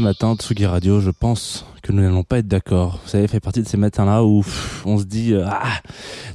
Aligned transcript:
Ce 0.00 0.02
matin, 0.02 0.34
Tsugi 0.34 0.64
Radio, 0.64 0.98
je 0.98 1.10
pense 1.10 1.66
que 1.82 1.92
nous 1.92 2.02
n'allons 2.02 2.24
pas 2.24 2.38
être 2.38 2.48
d'accord. 2.48 3.00
Vous 3.04 3.10
savez, 3.10 3.28
fait 3.28 3.38
partie 3.38 3.60
de 3.62 3.68
ces 3.68 3.76
matins-là 3.76 4.24
où 4.24 4.40
pff, 4.40 4.80
on 4.86 4.96
se 4.96 5.04
dit, 5.04 5.34
euh, 5.34 5.44
ah, 5.46 5.78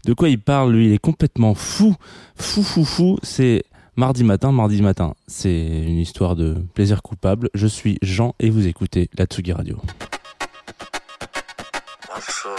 de 0.05 0.13
quoi 0.13 0.29
il 0.29 0.39
parle, 0.39 0.73
lui, 0.73 0.85
il 0.85 0.93
est 0.93 0.99
complètement 0.99 1.55
fou, 1.55 1.95
fou, 2.35 2.61
fou, 2.61 2.85
fou. 2.85 3.17
C'est 3.23 3.63
mardi 3.95 4.23
matin, 4.23 4.51
mardi 4.51 4.83
matin. 4.83 5.15
C'est 5.25 5.49
une 5.49 5.97
histoire 5.97 6.35
de 6.35 6.57
plaisir 6.75 7.01
coupable. 7.01 7.49
Je 7.55 7.65
suis 7.65 7.97
Jean 8.03 8.35
et 8.39 8.51
vous 8.51 8.67
écoutez 8.67 9.09
la 9.17 9.25
Tsugi 9.25 9.51
Radio. 9.51 9.81
Officer, 12.15 12.49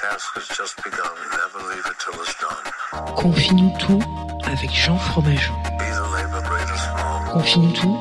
task 0.00 0.36
has 0.36 0.56
just 0.56 0.74
begun. 0.82 1.02
Never 1.32 1.68
leave 1.68 1.84
it 1.84 1.98
till 1.98 2.18
it's 2.22 2.34
done. 2.40 3.14
Confie-nous 3.14 3.72
tout 3.78 4.00
avec 4.46 4.70
Jean 4.72 4.96
Fromageau. 4.96 5.52
Confie-nous 7.30 7.72
tout 7.72 7.98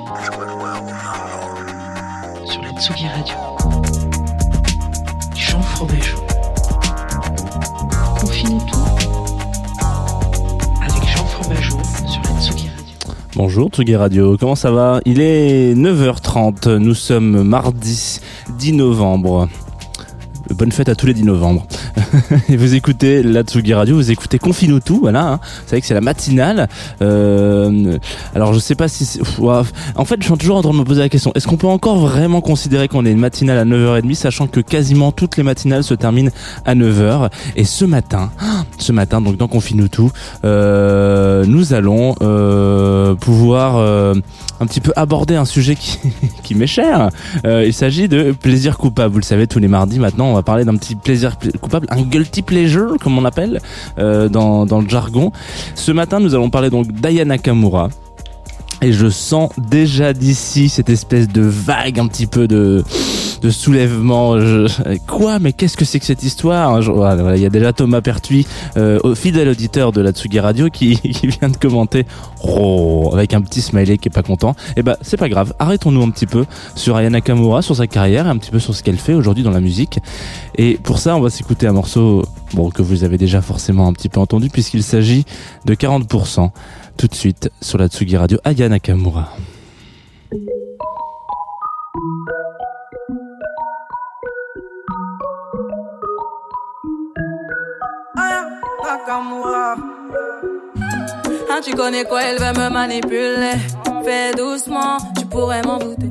Tsugi 2.83 3.07
Radio. 3.07 3.35
Jean 5.37 5.61
tout 8.69 8.77
avec 10.81 11.05
Jean 11.05 11.25
sur 11.25 11.49
la 11.49 11.55
Radio. 11.55 13.09
Bonjour 13.37 13.69
Tsugi 13.69 13.95
Radio, 13.95 14.35
comment 14.37 14.55
ça 14.55 14.71
va? 14.71 14.99
Il 15.05 15.21
est 15.21 15.73
9h30, 15.75 16.75
nous 16.75 16.93
sommes 16.93 17.43
mardi 17.43 18.19
10 18.57 18.73
novembre. 18.73 19.47
Bonne 20.49 20.73
fête 20.73 20.89
à 20.89 20.95
tous 20.95 21.05
les 21.05 21.13
10 21.13 21.23
novembre. 21.23 21.65
Et 22.49 22.57
vous 22.57 22.75
écoutez 22.75 23.23
la 23.23 23.43
Tsugi 23.43 23.73
Radio, 23.73 23.95
vous 23.95 24.11
écoutez 24.11 24.39
Confine-nous 24.39 24.79
tout, 24.79 24.99
voilà. 25.01 25.23
hein. 25.23 25.39
Vous 25.43 25.69
savez 25.69 25.81
que 25.81 25.87
c'est 25.87 25.93
la 25.93 26.01
matinale. 26.01 26.67
Euh, 27.01 27.97
alors 28.35 28.53
je 28.53 28.59
sais 28.59 28.75
pas 28.75 28.87
si... 28.87 29.19
En 29.95 30.05
fait, 30.05 30.17
je 30.19 30.25
suis 30.25 30.37
toujours 30.37 30.57
en 30.57 30.61
train 30.61 30.71
de 30.73 30.77
me 30.77 30.83
poser 30.83 31.01
la 31.01 31.09
question, 31.09 31.31
est-ce 31.35 31.47
qu'on 31.47 31.57
peut 31.57 31.67
encore 31.67 31.97
vraiment 31.97 32.41
considérer 32.41 32.87
qu'on 32.87 33.05
est 33.05 33.11
une 33.11 33.19
matinale 33.19 33.57
à 33.57 33.65
9h30, 33.65 34.13
sachant 34.15 34.47
que 34.47 34.59
quasiment 34.59 35.11
toutes 35.11 35.37
les 35.37 35.43
matinales 35.43 35.83
se 35.83 35.93
terminent 35.93 36.31
à 36.65 36.75
9h 36.75 37.29
Et 37.55 37.65
ce 37.65 37.85
matin, 37.85 38.31
ce 38.77 38.91
matin, 38.91 39.21
donc 39.21 39.37
dans 39.37 39.47
Confine-nous 39.47 39.87
tout, 39.87 40.11
euh, 40.45 41.45
nous 41.45 41.73
allons 41.73 42.15
euh, 42.21 43.15
pouvoir 43.15 43.77
euh, 43.77 44.13
un 44.59 44.65
petit 44.65 44.81
peu 44.81 44.91
aborder 44.95 45.35
un 45.35 45.45
sujet 45.45 45.75
qui, 45.75 45.99
qui 46.53 46.59
m'est 46.59 46.67
cher. 46.67 47.09
Euh, 47.45 47.65
il 47.65 47.73
s'agit 47.73 48.07
de 48.07 48.31
plaisir 48.31 48.77
coupable. 48.77 49.11
Vous 49.13 49.19
le 49.19 49.23
savez, 49.25 49.47
tous 49.47 49.59
les 49.59 49.67
mardis 49.67 49.99
maintenant, 49.99 50.27
on 50.27 50.33
va 50.33 50.43
parler 50.43 50.65
d'un 50.65 50.75
petit 50.75 50.95
plaisir 50.95 51.35
pla- 51.37 51.51
coupable, 51.59 51.87
un 51.89 52.01
guilty 52.03 52.41
pleasure, 52.41 52.95
comme 53.01 53.17
on 53.17 53.25
appelle 53.25 53.59
euh, 53.97 54.29
dans, 54.29 54.65
dans 54.65 54.81
le 54.81 54.87
jargon. 54.87 55.31
Ce 55.75 55.91
matin, 55.91 56.19
nous 56.19 56.33
allons 56.35 56.49
parler 56.49 56.69
donc 56.69 56.91
d'Aya 56.91 57.25
Nakamura. 57.25 57.89
Et 58.83 58.91
je 58.91 59.09
sens 59.09 59.49
déjà 59.57 60.11
d'ici 60.11 60.67
cette 60.67 60.89
espèce 60.89 61.29
de 61.29 61.41
vague 61.41 61.99
un 62.01 62.07
petit 62.07 62.27
peu 62.27 62.49
de, 62.49 62.83
soulèvement. 63.49 64.35
Quoi 65.07 65.39
Mais 65.39 65.53
qu'est-ce 65.53 65.77
que 65.77 65.85
c'est 65.85 66.01
que 66.01 66.05
cette 66.05 66.23
histoire 66.23 66.81
voilà, 66.81 67.37
Il 67.37 67.41
y 67.41 67.45
a 67.45 67.49
déjà 67.49 67.71
Thomas 67.71 68.01
Pertuis, 68.01 68.45
euh, 68.75 69.15
fidèle 69.15 69.47
auditeur 69.47 69.93
de 69.93 70.01
la 70.01 70.11
Tsugi 70.11 70.41
Radio, 70.41 70.69
qui, 70.73 70.99
vient 71.23 71.47
de 71.47 71.55
commenter 71.55 72.05
oh, 72.43 73.11
avec 73.13 73.33
un 73.33 73.39
petit 73.39 73.61
smiley 73.61 73.97
qui 73.97 74.09
est 74.09 74.13
pas 74.13 74.21
content. 74.21 74.53
Et 74.75 74.83
ben 74.83 74.97
c'est 75.01 75.15
pas 75.15 75.29
grave. 75.29 75.53
Arrêtons-nous 75.59 76.03
un 76.03 76.09
petit 76.09 76.27
peu 76.27 76.45
sur 76.75 76.97
Aya 76.97 77.09
Nakamura, 77.09 77.61
sur 77.61 77.77
sa 77.77 77.87
carrière, 77.87 78.27
et 78.27 78.29
un 78.29 78.37
petit 78.37 78.51
peu 78.51 78.59
sur 78.59 78.75
ce 78.75 78.83
qu'elle 78.83 78.97
fait 78.97 79.13
aujourd'hui 79.13 79.45
dans 79.45 79.51
la 79.51 79.61
musique. 79.61 79.99
Et 80.57 80.73
pour 80.75 80.99
ça, 80.99 81.15
on 81.15 81.21
va 81.21 81.29
s'écouter 81.29 81.67
un 81.67 81.73
morceau 81.73 82.25
que 82.73 82.81
vous 82.81 83.05
avez 83.05 83.17
déjà 83.17 83.41
forcément 83.41 83.87
un 83.87 83.93
petit 83.93 84.09
peu 84.09 84.19
entendu, 84.19 84.49
puisqu'il 84.49 84.83
s'agit 84.83 85.25
de 85.65 85.73
40%. 85.73 86.51
Tout 86.97 87.07
de 87.07 87.15
suite 87.15 87.49
sur 87.61 87.77
la 87.77 87.87
Tsugi 87.87 88.17
Radio, 88.17 88.37
Aya 88.43 88.69
Nakamura. 88.69 89.29
Hein, 101.49 101.59
tu 101.63 101.73
connais 101.75 102.03
quoi, 102.05 102.23
elle 102.23 102.39
veut 102.39 102.59
me 102.59 102.69
manipuler. 102.69 103.51
Fais 104.03 104.33
doucement, 104.35 104.97
tu 105.17 105.25
pourrais 105.25 105.61
m'en 105.61 105.77
douter. 105.77 106.09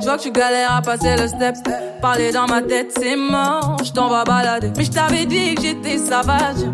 Je 0.00 0.04
vois 0.04 0.16
que 0.16 0.22
tu 0.22 0.30
galères 0.30 0.72
à 0.76 0.82
passer 0.82 1.16
le 1.16 1.26
step. 1.26 1.56
Parler 2.00 2.32
dans 2.32 2.46
ma 2.46 2.62
tête, 2.62 2.92
c'est 2.96 3.16
mort, 3.16 3.76
je 3.82 3.92
t'en 3.92 4.08
vais 4.08 4.24
balader. 4.24 4.70
Mais 4.76 4.84
je 4.84 4.90
t'avais 4.90 5.26
dit 5.26 5.54
que 5.54 5.62
j'étais 5.62 5.98
sauvage. 5.98 6.64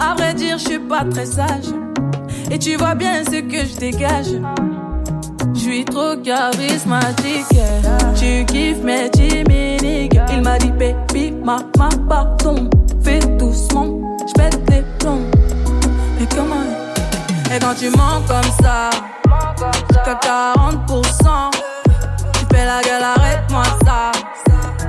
À 0.00 0.14
vrai 0.14 0.34
dire, 0.34 0.58
je 0.58 0.64
suis 0.64 0.78
pas 0.78 1.04
très 1.04 1.26
sage. 1.26 1.72
Et 2.52 2.58
tu 2.58 2.76
vois 2.76 2.94
bien 2.94 3.24
ce 3.24 3.40
que 3.40 3.64
je 3.64 3.76
dégage. 3.78 4.26
Je 5.54 5.58
suis 5.58 5.84
trop 5.86 6.16
charismatique. 6.22 7.46
Tu 8.14 8.44
kiffes 8.44 8.82
mes 8.82 9.10
timides. 9.10 10.20
Il 10.34 10.42
m'a 10.42 10.58
dit, 10.58 10.70
baby, 10.72 11.32
maman, 11.32 11.88
pardon. 12.06 12.68
Fais 13.02 13.20
doucement, 13.38 14.18
je 14.28 14.32
pète 14.34 14.60
les 14.68 14.82
plombs. 14.98 15.30
Mais 16.20 16.26
comment 16.36 16.66
Et 17.54 17.58
quand 17.58 17.74
tu 17.74 17.88
mens 17.96 18.20
comme 18.28 18.52
ça, 18.62 18.90
jusqu'à 19.88 20.20
40%, 20.22 21.50
tu 22.34 22.54
fais 22.54 22.66
la 22.66 22.82
gueule, 22.82 23.02
arrête-moi 23.02 23.64
ça. 23.86 24.12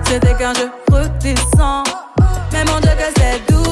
C'était 0.03 0.35
qu'un 0.35 0.53
jeu 0.53 0.69
redescend. 0.91 1.87
Mais 2.51 2.65
mon 2.65 2.79
Dieu, 2.81 2.91
que 2.91 3.21
c'est 3.21 3.53
doux, 3.53 3.62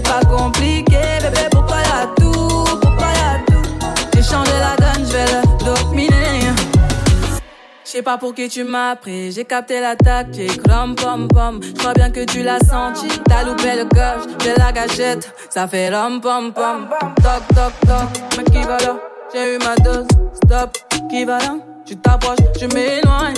c'est 0.00 0.08
pas 0.08 0.20
compliqué. 0.26 0.98
Bébé, 1.22 1.48
pourquoi 1.50 1.76
y'a 1.78 2.06
tout 2.16 2.64
Pourquoi 2.80 3.08
y'a 3.08 3.40
tout 3.46 3.62
J'ai 4.14 4.22
changé 4.22 4.52
la 4.58 4.76
donne, 4.76 5.06
je 5.06 5.12
vais 5.12 5.24
le 5.24 5.64
dominer. 5.64 6.40
Je 7.84 7.90
sais 7.96 8.02
pas 8.02 8.18
pour 8.18 8.34
qui 8.34 8.48
tu 8.48 8.62
m'as 8.62 8.94
pris, 8.94 9.32
j'ai 9.32 9.44
capté 9.44 9.80
la 9.80 9.96
tactique, 9.96 10.60
rom 10.68 10.94
pom 10.94 11.26
pom. 11.26 11.60
Je 11.62 11.72
crois 11.72 11.92
bien 11.92 12.10
que 12.10 12.24
tu 12.24 12.42
l'as 12.42 12.60
senti, 12.60 13.08
t'as 13.28 13.42
loupé 13.42 13.74
le 13.74 13.84
coche 13.84 14.26
de 14.44 14.58
la 14.58 14.70
gâchette, 14.70 15.34
ça 15.50 15.66
fait 15.66 15.90
rom 15.90 16.20
pom 16.20 16.52
pom. 16.52 16.88
Toc 17.16 17.48
toc 17.48 17.72
toc, 17.80 18.22
mais 18.38 18.44
qui 18.44 18.62
va 18.62 18.78
là 18.78 18.96
J'ai 19.34 19.56
eu 19.56 19.58
ma 19.58 19.74
dose, 19.76 20.06
stop, 20.44 20.78
qui 21.10 21.24
va 21.24 21.38
là? 21.38 21.69
Tu 21.90 21.96
t'approches, 21.96 22.38
je 22.60 22.66
m'éloigne. 22.66 23.34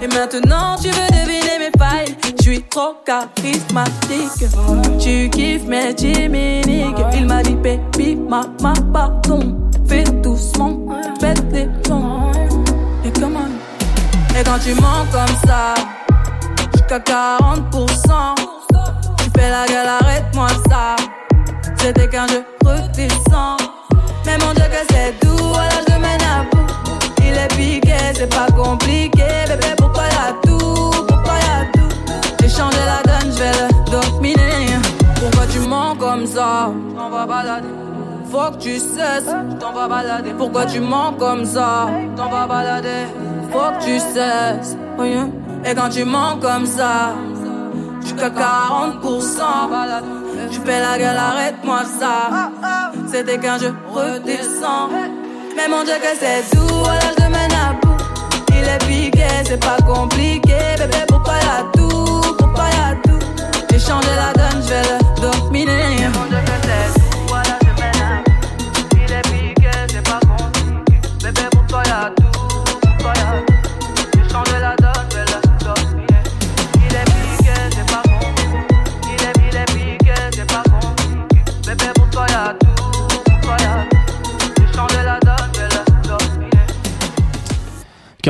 Et 0.00 0.06
maintenant 0.06 0.74
tu 0.80 0.88
veux 0.88 1.06
deviner 1.08 1.58
mes 1.58 1.78
failles, 1.78 2.16
je 2.38 2.42
suis 2.42 2.62
trop 2.62 2.94
charismatique. 3.04 4.48
Tu 4.98 5.28
kiffes 5.28 5.66
mes 5.66 5.94
chimiques, 5.94 6.96
il 7.12 7.26
m'a 7.26 7.42
dit 7.42 7.56
baby, 7.56 8.16
maman, 8.16 8.72
pardon. 8.90 9.54
Fais 9.86 10.04
doucement, 10.04 10.78
pète 11.20 11.44
les 11.52 11.68
plombs. 11.82 12.32
Et 13.04 13.08
et 13.08 14.44
quand 14.44 14.58
tu 14.64 14.72
mens 14.80 15.04
comme 15.12 15.36
ça, 15.46 15.74
jusqu'à 16.72 17.00
40%, 17.00 18.34
tu 19.18 19.24
fais 19.36 19.50
la 19.50 19.66
gueule, 19.66 19.88
arrête-moi 20.00 20.48
ça. 20.70 20.96
C'était 21.76 22.08
qu'un 22.08 22.26
jeu 22.28 22.44
Faut 38.30 38.50
que 38.52 38.58
tu 38.58 38.78
cesses, 38.78 39.34
t'en 39.58 39.72
vas 39.72 39.88
balader. 39.88 40.32
Pourquoi 40.38 40.66
tu 40.66 40.80
mens 40.80 41.12
comme 41.18 41.44
ça? 41.44 41.88
T'en 42.16 42.28
vas 42.28 42.46
balader. 42.46 43.06
Faut 43.50 43.70
que 43.78 43.84
tu 43.84 43.98
cesses. 43.98 44.76
Oh. 44.98 45.02
Et 45.02 45.74
quand 45.74 45.88
tu 45.90 46.04
mens 46.04 46.36
comme 46.40 46.66
ça, 46.66 47.14
tu 48.06 48.14
qu'à 48.14 48.30
40%. 48.30 49.00
Tu 50.50 50.60
fais 50.60 50.80
la 50.80 50.98
gueule, 50.98 51.16
arrête-moi 51.16 51.80
ça. 51.98 52.50
C'était 53.06 53.38
quand 53.38 53.58
je 53.60 53.68
redescends. 53.92 54.88
Mais 55.56 55.68
mon 55.68 55.84
Dieu 55.84 55.94
que 55.94 56.16
c'est 56.18 56.56
doux, 56.56 56.74
voilà 56.82 57.00
je 57.18 57.24
mène 57.24 57.52
à 57.52 57.72
bout. 57.80 58.02
Il 58.50 58.66
est 58.66 58.78
piqué, 58.86 59.26
c'est 59.44 59.60
pas 59.60 59.76
compliqué. 59.86 60.56
Bébé, 60.78 61.04
pour 61.08 61.22
toi 61.22 61.34
y'a 61.34 61.64
tout, 61.72 62.19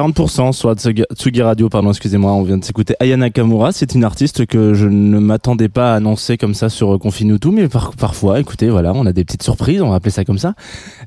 40% 0.00 0.52
sur 0.52 0.72
Tsugi 0.74 1.42
Radio, 1.42 1.68
pardon, 1.68 1.90
excusez-moi, 1.90 2.32
on 2.32 2.42
vient 2.42 2.56
de 2.56 2.64
s'écouter 2.64 2.94
Ayana 3.00 3.26
Nakamura. 3.26 3.70
C'est 3.72 3.94
une 3.94 4.02
artiste 4.02 4.46
que 4.46 4.72
je 4.72 4.86
ne 4.86 5.18
m'attendais 5.18 5.68
pas 5.68 5.92
à 5.92 5.96
annoncer 5.96 6.38
comme 6.38 6.54
ça 6.54 6.70
sur 6.70 6.94
euh, 6.94 6.98
Confinutu, 6.98 7.48
mais 7.50 7.68
par- 7.68 7.92
parfois, 7.98 8.40
écoutez, 8.40 8.70
voilà, 8.70 8.92
on 8.94 9.04
a 9.04 9.12
des 9.12 9.24
petites 9.24 9.42
surprises, 9.42 9.82
on 9.82 9.90
va 9.90 9.96
appeler 9.96 10.10
ça 10.10 10.24
comme 10.24 10.38
ça. 10.38 10.54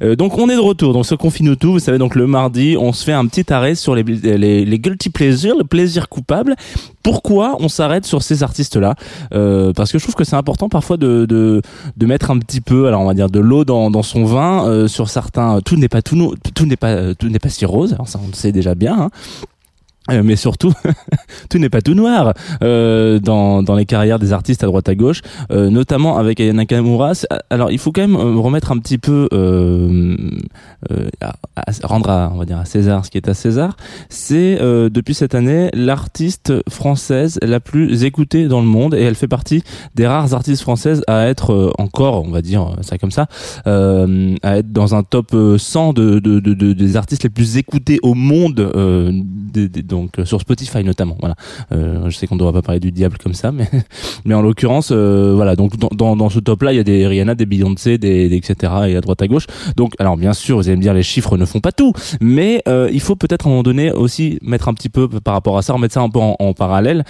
Euh, 0.04 0.16
donc 0.16 0.38
on 0.38 0.48
est 0.48 0.56
de 0.56 0.60
retour. 0.62 0.94
Donc 0.94 1.08
ce 1.08 1.16
Confinutu, 1.16 1.68
vous 1.68 1.80
savez, 1.80 1.98
donc 1.98 2.14
le 2.14 2.28
mardi, 2.28 2.76
on 2.80 2.94
se 2.94 3.04
fait 3.04 3.14
un 3.14 3.26
petit 3.26 3.52
arrêt 3.52 3.74
sur 3.74 3.96
les, 3.96 4.04
les, 4.04 4.64
les 4.64 4.80
guilty 4.80 5.10
pleasures, 5.10 5.58
le 5.58 5.64
plaisir 5.64 6.08
coupable. 6.08 6.56
Pourquoi 7.04 7.58
on 7.60 7.68
s'arrête 7.68 8.06
sur 8.06 8.24
ces 8.24 8.44
artistes-là 8.44 8.96
Euh, 9.34 9.74
Parce 9.74 9.92
que 9.92 10.00
je 10.00 10.04
trouve 10.04 10.16
que 10.16 10.24
c'est 10.24 10.36
important 10.36 10.70
parfois 10.70 10.98
de, 10.98 11.26
de, 11.26 11.62
de 11.98 12.06
mettre 12.06 12.32
un 12.32 12.40
petit 12.40 12.62
peu, 12.62 12.88
alors 12.88 13.02
on 13.02 13.06
va 13.06 13.14
dire 13.14 13.30
de 13.30 13.40
l'eau 13.40 13.66
dans, 13.66 14.04
son 14.04 14.24
vin 14.26 14.66
euh, 14.68 14.88
sur 14.88 15.10
certains. 15.10 15.60
Tout 15.62 15.76
n'est 15.76 15.90
pas 15.90 16.02
tout, 16.02 16.16
n'est 16.66 16.76
pas 16.78 17.14
tout 17.14 17.30
n'est 17.30 17.40
pas 17.40 17.50
si 17.50 17.66
rose. 17.66 17.94
Alors 17.94 18.08
ça 18.08 18.20
on 18.24 18.28
le 18.28 18.34
sait 18.34 18.52
déjà 18.52 18.74
bien. 18.74 18.98
Hein. 19.00 19.10
Euh, 20.12 20.22
mais 20.24 20.36
surtout, 20.36 20.74
tout 21.50 21.58
n'est 21.60 21.70
pas 21.70 21.82
tout 21.82 21.94
noir 21.94 22.34
euh, 22.62 23.20
dans, 23.20 23.64
dans 23.64 23.76
les 23.76 23.86
carrières 23.86 24.20
des 24.20 24.34
artistes 24.34 24.62
à 24.64 24.68
droite 24.68 24.90
à 24.90 24.96
gauche, 24.96 25.22
euh, 25.52 25.70
notamment 25.70 26.18
avec 26.18 26.42
Aya 26.42 26.52
Nakamura. 26.52 27.16
C'est- 27.16 27.28
Alors, 27.50 27.72
il 27.72 27.78
faut 27.78 27.92
quand 27.94 28.02
même 28.02 28.16
euh, 28.18 28.36
remettre 28.38 28.72
un 28.74 28.78
petit 28.80 28.98
peu, 28.98 29.30
euh, 29.32 30.16
euh, 30.92 31.08
à- 31.22 31.36
rendre 31.84 32.10
à, 32.10 32.32
on 32.34 32.38
va 32.38 32.46
dire 32.46 32.58
à 32.58 32.66
César 32.66 33.06
ce 33.06 33.12
qui 33.12 33.18
est 33.18 33.30
à 33.30 33.34
César. 33.34 33.78
C'est 34.10 34.58
euh, 34.62 34.90
depuis 34.90 35.14
cette 35.14 35.36
année 35.36 35.70
l'artiste 35.74 36.54
française 36.70 37.40
la 37.42 37.62
plus 37.62 38.04
écoutée 38.04 38.48
dans 38.50 38.60
le 38.60 38.68
monde 38.68 38.94
et 38.96 39.02
elle 39.02 39.16
fait 39.16 39.28
partie 39.30 39.64
des 39.96 40.06
rares 40.06 40.34
artistes 40.34 40.62
françaises 40.64 41.02
à 41.08 41.28
être 41.28 41.52
euh, 41.54 41.72
encore, 41.78 42.26
on 42.28 42.32
va 42.32 42.42
dire 42.42 42.76
ça 42.82 42.98
comme 42.98 43.12
ça, 43.12 43.28
euh, 43.68 44.36
à 44.44 44.58
être 44.58 44.72
dans 44.74 44.96
un 44.96 45.04
top 45.04 45.34
euh, 45.34 45.58
100 45.58 45.94
de, 45.94 46.20
de, 46.20 46.42
de, 46.42 46.54
de- 46.54 46.74
des 46.74 46.98
artistes 46.98 47.24
les 47.24 47.30
plus 47.30 47.56
écoutés 47.58 48.00
au 48.04 48.16
monde, 48.16 48.60
euh, 48.60 49.12
des- 49.14 49.70
des- 49.70 49.82
donc 49.94 50.18
euh, 50.20 50.26
sur 50.26 50.42
Spotify 50.42 50.84
notamment. 50.84 51.18
Voilà. 51.20 51.36
Euh, 51.72 52.10
je 52.10 52.16
sais 52.18 52.26
qu'on 52.28 52.36
ne 52.36 52.40
devrait 52.40 52.54
pas 52.54 52.62
parler 52.64 52.80
du 52.80 52.92
diable 52.92 53.18
comme 53.24 53.36
ça, 53.36 53.52
mais 53.52 53.70
mais 54.26 54.34
en 54.34 54.42
l'occurrence, 54.42 54.90
euh, 54.92 55.34
voilà. 55.36 55.56
Donc 55.56 55.78
dans, 55.78 55.90
dans, 55.96 56.16
dans 56.16 56.30
ce 56.30 56.40
top-là, 56.40 56.74
il 56.74 56.78
y 56.78 56.80
a 56.80 56.84
des 56.84 57.06
Rihanna, 57.08 57.36
des 57.36 57.46
Beyoncé, 57.46 57.98
des, 57.98 58.28
des 58.30 58.36
etc. 58.38 58.74
et 58.88 58.96
à 58.96 59.02
droite 59.02 59.22
à 59.22 59.28
gauche. 59.28 59.46
Donc 59.78 59.94
alors 60.00 60.18
bien 60.18 60.34
sûr, 60.34 60.58
vous 60.58 60.68
allez 60.68 60.78
me 60.78 60.82
dire 60.82 60.94
les 60.96 61.04
chiffres 61.04 61.38
ne 61.38 61.46
font 61.46 61.60
pas 61.60 61.72
tout, 61.72 61.94
mais 62.22 62.64
il 62.92 63.00
faut 63.00 63.16
peut-être 63.16 63.46
à 63.46 63.50
un 63.50 63.52
moment 63.52 63.64
donné 63.64 63.92
aussi 63.92 64.40
mettre 64.42 64.68
un 64.68 64.74
petit 64.74 64.90
peu 64.90 65.08
par 65.08 65.34
rapport 65.36 65.58
à 65.58 65.62
ça, 65.62 65.74
remettre 65.74 65.94
ça 65.94 66.02
un 66.02 66.10
peu 66.10 66.20
en, 66.20 66.36
en 66.40 66.54
parallèle. 66.54 67.04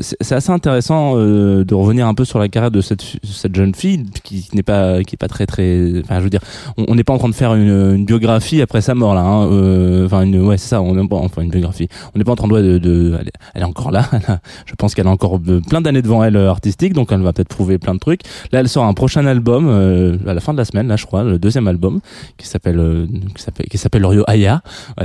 C'est 0.00 0.32
assez 0.32 0.50
intéressant 0.50 1.16
de 1.16 1.74
revenir 1.74 2.06
un 2.06 2.14
peu 2.14 2.24
sur 2.24 2.38
la 2.38 2.48
carrière 2.48 2.70
de 2.70 2.80
cette 2.80 3.04
cette 3.24 3.54
jeune 3.54 3.74
fille 3.74 4.04
qui 4.22 4.48
n'est 4.54 4.62
pas 4.62 5.02
qui 5.02 5.16
est 5.16 5.22
pas 5.24 5.28
très 5.28 5.46
très. 5.46 6.00
Enfin, 6.04 6.18
je 6.18 6.24
veux 6.24 6.30
dire, 6.30 6.42
on 6.76 6.94
n'est 6.94 7.04
pas 7.04 7.12
en 7.12 7.18
train 7.18 7.28
de 7.28 7.34
faire 7.34 7.54
une, 7.54 7.94
une 7.96 8.04
biographie 8.04 8.62
après 8.62 8.80
sa 8.80 8.94
mort 8.94 9.14
là. 9.14 9.22
hein. 9.22 9.48
Euh, 9.50 10.06
Enfin, 10.06 10.22
une 10.22 10.40
ouais, 10.40 10.56
c'est 10.58 10.68
ça. 10.68 10.80
On 10.82 10.96
enfin 11.12 11.42
une 11.42 11.50
biographie. 11.50 11.88
En 12.32 12.36
train 12.36 12.48
de, 12.48 13.18
elle, 13.54 13.62
est, 13.62 13.64
encore 13.64 13.90
là. 13.90 14.08
Je 14.66 14.74
pense 14.74 14.94
qu'elle 14.94 15.06
a 15.06 15.10
encore 15.10 15.40
euh, 15.48 15.60
plein 15.60 15.80
d'années 15.80 16.02
devant 16.02 16.22
elle 16.24 16.36
euh, 16.36 16.50
artistique, 16.50 16.92
donc 16.92 17.12
elle 17.12 17.20
va 17.20 17.32
peut-être 17.32 17.48
prouver 17.48 17.78
plein 17.78 17.94
de 17.94 17.98
trucs. 17.98 18.22
Là, 18.52 18.60
elle 18.60 18.68
sort 18.68 18.84
un 18.84 18.94
prochain 18.94 19.26
album 19.26 19.68
euh, 19.68 20.16
à 20.26 20.34
la 20.34 20.40
fin 20.40 20.52
de 20.52 20.58
la 20.58 20.64
semaine, 20.64 20.88
là, 20.88 20.96
je 20.96 21.06
crois, 21.06 21.24
le 21.24 21.38
deuxième 21.38 21.68
album 21.68 22.00
qui 22.36 22.46
s'appelle 22.46 22.78
euh, 22.78 23.06
qui 23.34 23.42
s'appelle 23.42 23.66
qui 23.66 23.78
s'appelle 23.78 24.06
Aya. 24.26 24.62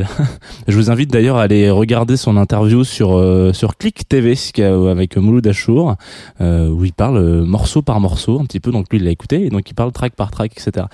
Je 0.67 0.75
vous 0.75 0.91
invite 0.91 1.11
d'ailleurs 1.11 1.37
à 1.37 1.43
aller 1.43 1.69
regarder 1.69 2.17
son 2.17 2.37
interview 2.37 2.83
sur 2.83 3.21
sur 3.53 3.77
Click 3.77 4.07
TV 4.07 4.35
avec 4.59 5.17
Mouloud 5.17 5.45
Achour, 5.47 5.95
où 6.39 6.85
il 6.85 6.93
parle 6.93 7.43
morceau 7.43 7.81
par 7.81 7.99
morceau 7.99 8.39
un 8.39 8.45
petit 8.45 8.59
peu. 8.59 8.71
Donc 8.71 8.87
lui, 8.91 8.99
il 8.99 9.05
l'a 9.05 9.11
écouté 9.11 9.45
et 9.45 9.49
donc 9.49 9.69
il 9.69 9.73
parle 9.73 9.91
track 9.91 10.15
par 10.15 10.31
track, 10.31 10.51
etc. 10.57 10.87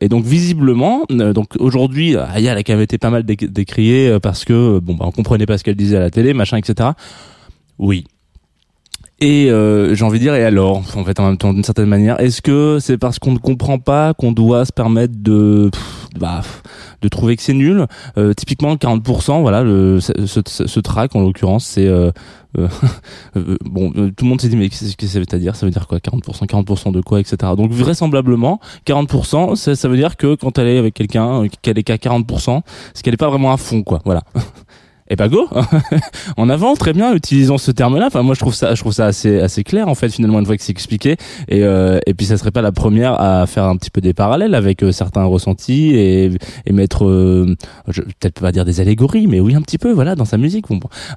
Et 0.00 0.08
donc 0.08 0.24
visiblement, 0.24 1.02
donc 1.08 1.56
aujourd'hui, 1.58 2.16
Aya 2.16 2.52
elle 2.52 2.58
a 2.58 2.62
quand 2.62 2.74
même 2.74 2.82
été 2.82 2.98
pas 2.98 3.10
mal 3.10 3.22
dé- 3.24 3.36
décriée 3.36 4.18
parce 4.22 4.44
que 4.44 4.78
bon, 4.78 4.94
bah, 4.94 5.04
on 5.06 5.10
comprenait 5.10 5.46
pas 5.46 5.51
ce 5.58 5.64
qu'elle 5.64 5.76
disait 5.76 5.96
à 5.96 6.00
la 6.00 6.10
télé, 6.10 6.34
machin, 6.34 6.56
etc. 6.56 6.90
Oui. 7.78 8.04
Et 9.22 9.52
euh, 9.52 9.94
j'ai 9.94 10.04
envie 10.04 10.18
de 10.18 10.24
dire, 10.24 10.34
et 10.34 10.42
alors, 10.42 10.78
en 10.96 11.04
fait, 11.04 11.20
en 11.20 11.26
même 11.26 11.36
temps, 11.36 11.52
d'une 11.52 11.62
certaine 11.62 11.86
manière, 11.86 12.18
est-ce 12.18 12.42
que 12.42 12.78
c'est 12.80 12.98
parce 12.98 13.20
qu'on 13.20 13.30
ne 13.30 13.38
comprend 13.38 13.78
pas 13.78 14.14
qu'on 14.14 14.32
doit 14.32 14.64
se 14.64 14.72
permettre 14.72 15.14
de, 15.16 15.70
bah, 16.18 16.40
de 17.02 17.08
trouver 17.08 17.36
que 17.36 17.42
c'est 17.42 17.52
nul? 17.52 17.86
Euh, 18.18 18.34
Typiquement, 18.34 18.74
40%, 18.74 19.42
voilà, 19.42 19.60
ce, 20.00 20.40
ce, 20.44 20.80
track 20.80 21.14
en 21.14 21.20
l'occurrence, 21.20 21.64
c'est 21.64 21.86
euh, 21.86 22.10
bon, 23.64 23.92
tout 23.92 24.24
le 24.24 24.28
monde 24.28 24.40
s'est 24.40 24.48
dit 24.48 24.56
mais 24.56 24.68
qu'est-ce 24.68 24.96
que 24.96 25.06
ça 25.06 25.20
veut 25.20 25.38
dire? 25.38 25.56
Ça 25.56 25.66
veut 25.66 25.72
dire 25.72 25.86
quoi? 25.86 25.98
40% 25.98 26.46
40% 26.46 26.92
de 26.92 27.00
quoi, 27.00 27.20
etc. 27.20 27.52
Donc 27.56 27.70
vraisemblablement, 27.70 28.60
40%, 28.86 29.54
ça, 29.54 29.88
veut 29.88 29.96
dire 29.96 30.16
que 30.16 30.34
quand 30.34 30.58
elle 30.58 30.66
est 30.66 30.78
avec 30.78 30.94
quelqu'un, 30.94 31.46
qu'elle 31.62 31.78
est 31.78 31.84
qu'à 31.84 31.96
40%, 31.96 32.60
c'est 32.92 33.02
qu'elle 33.02 33.14
est 33.14 33.16
pas 33.16 33.30
vraiment 33.30 33.52
à 33.52 33.56
fond, 33.56 33.82
quoi. 33.82 34.00
Voilà. 34.04 34.22
Et 35.08 35.16
bah 35.16 35.28
go, 35.28 35.48
en 36.36 36.48
avant, 36.48 36.74
très 36.74 36.92
bien, 36.92 37.14
utilisons 37.14 37.58
ce 37.58 37.70
terme-là. 37.70 38.06
Enfin, 38.06 38.22
moi, 38.22 38.34
je 38.34 38.40
trouve 38.40 38.54
ça, 38.54 38.74
je 38.74 38.80
trouve 38.80 38.92
ça 38.92 39.06
assez, 39.06 39.40
assez 39.40 39.64
clair 39.64 39.88
en 39.88 39.94
fait, 39.94 40.08
finalement, 40.08 40.38
une 40.38 40.46
fois 40.46 40.56
que 40.56 40.62
c'est 40.62 40.72
expliqué. 40.72 41.16
Et, 41.48 41.64
euh, 41.64 41.98
et 42.06 42.14
puis, 42.14 42.26
ça 42.26 42.36
serait 42.36 42.50
pas 42.50 42.62
la 42.62 42.72
première 42.72 43.20
à 43.20 43.46
faire 43.46 43.64
un 43.64 43.76
petit 43.76 43.90
peu 43.90 44.00
des 44.00 44.14
parallèles 44.14 44.54
avec 44.54 44.82
euh, 44.82 44.92
certains 44.92 45.24
ressentis 45.24 45.94
et, 45.94 46.30
et 46.66 46.72
mettre, 46.72 47.06
euh, 47.06 47.56
peut-être 47.86 48.40
pas 48.40 48.52
dire 48.52 48.64
des 48.64 48.80
allégories, 48.80 49.26
mais 49.26 49.40
oui 49.40 49.54
un 49.54 49.62
petit 49.62 49.78
peu, 49.78 49.92
voilà, 49.92 50.14
dans 50.14 50.24
sa 50.24 50.38
musique. 50.38 50.66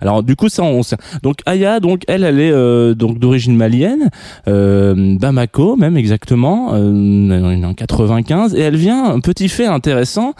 Alors, 0.02 0.24
du 0.24 0.36
coup, 0.36 0.50
ça, 0.50 0.64
on. 0.64 0.82
Donc, 1.24 1.38
Aya, 1.46 1.80
donc 1.80 2.04
elle, 2.08 2.24
elle 2.24 2.40
est 2.40 2.52
euh, 2.52 2.94
donc 2.96 3.20
d'origine 3.20 3.56
malienne, 3.56 4.10
euh, 4.48 5.18
Bamako, 5.18 5.76
même 5.76 5.98
exactement, 5.98 6.70
en 6.72 7.74
95, 7.74 8.56
et 8.56 8.60
elle 8.60 8.76
vient 8.76 9.06
un 9.06 9.20
petit 9.20 9.50
fait 9.50 9.66
intéressant. 9.66 10.34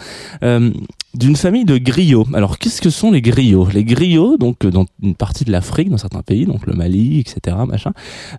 D'une 1.16 1.36
famille 1.36 1.64
de 1.64 1.78
griots. 1.78 2.26
Alors, 2.34 2.58
qu'est-ce 2.58 2.82
que 2.82 2.90
sont 2.90 3.10
les 3.10 3.22
griots? 3.22 3.68
Les 3.72 3.84
griots, 3.84 4.36
donc 4.36 4.64
euh, 4.64 4.70
dans 4.70 4.84
une 5.02 5.14
partie 5.14 5.44
de 5.44 5.52
l'Afrique, 5.52 5.88
dans 5.88 5.96
certains 5.96 6.20
pays, 6.20 6.44
donc 6.44 6.66
le 6.66 6.74
Mali, 6.74 7.20
etc., 7.20 7.56
machin, 7.66 7.92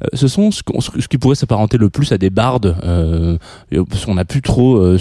euh, 0.03 0.07
ce 0.13 0.27
sont 0.27 0.51
ce, 0.51 0.62
ce 1.00 1.07
qui 1.07 1.17
pourrait 1.17 1.36
s'apparenter 1.36 1.77
le 1.79 1.89
plus 1.89 2.12
à 2.12 2.19
des 2.19 2.29
bardes. 2.29 2.77
Euh, 2.84 3.38
parce 3.89 4.05
qu'on 4.05 4.13
n'a 4.13 4.25
plus 4.25 4.43
trop, 4.43 4.77
euh, 4.77 5.00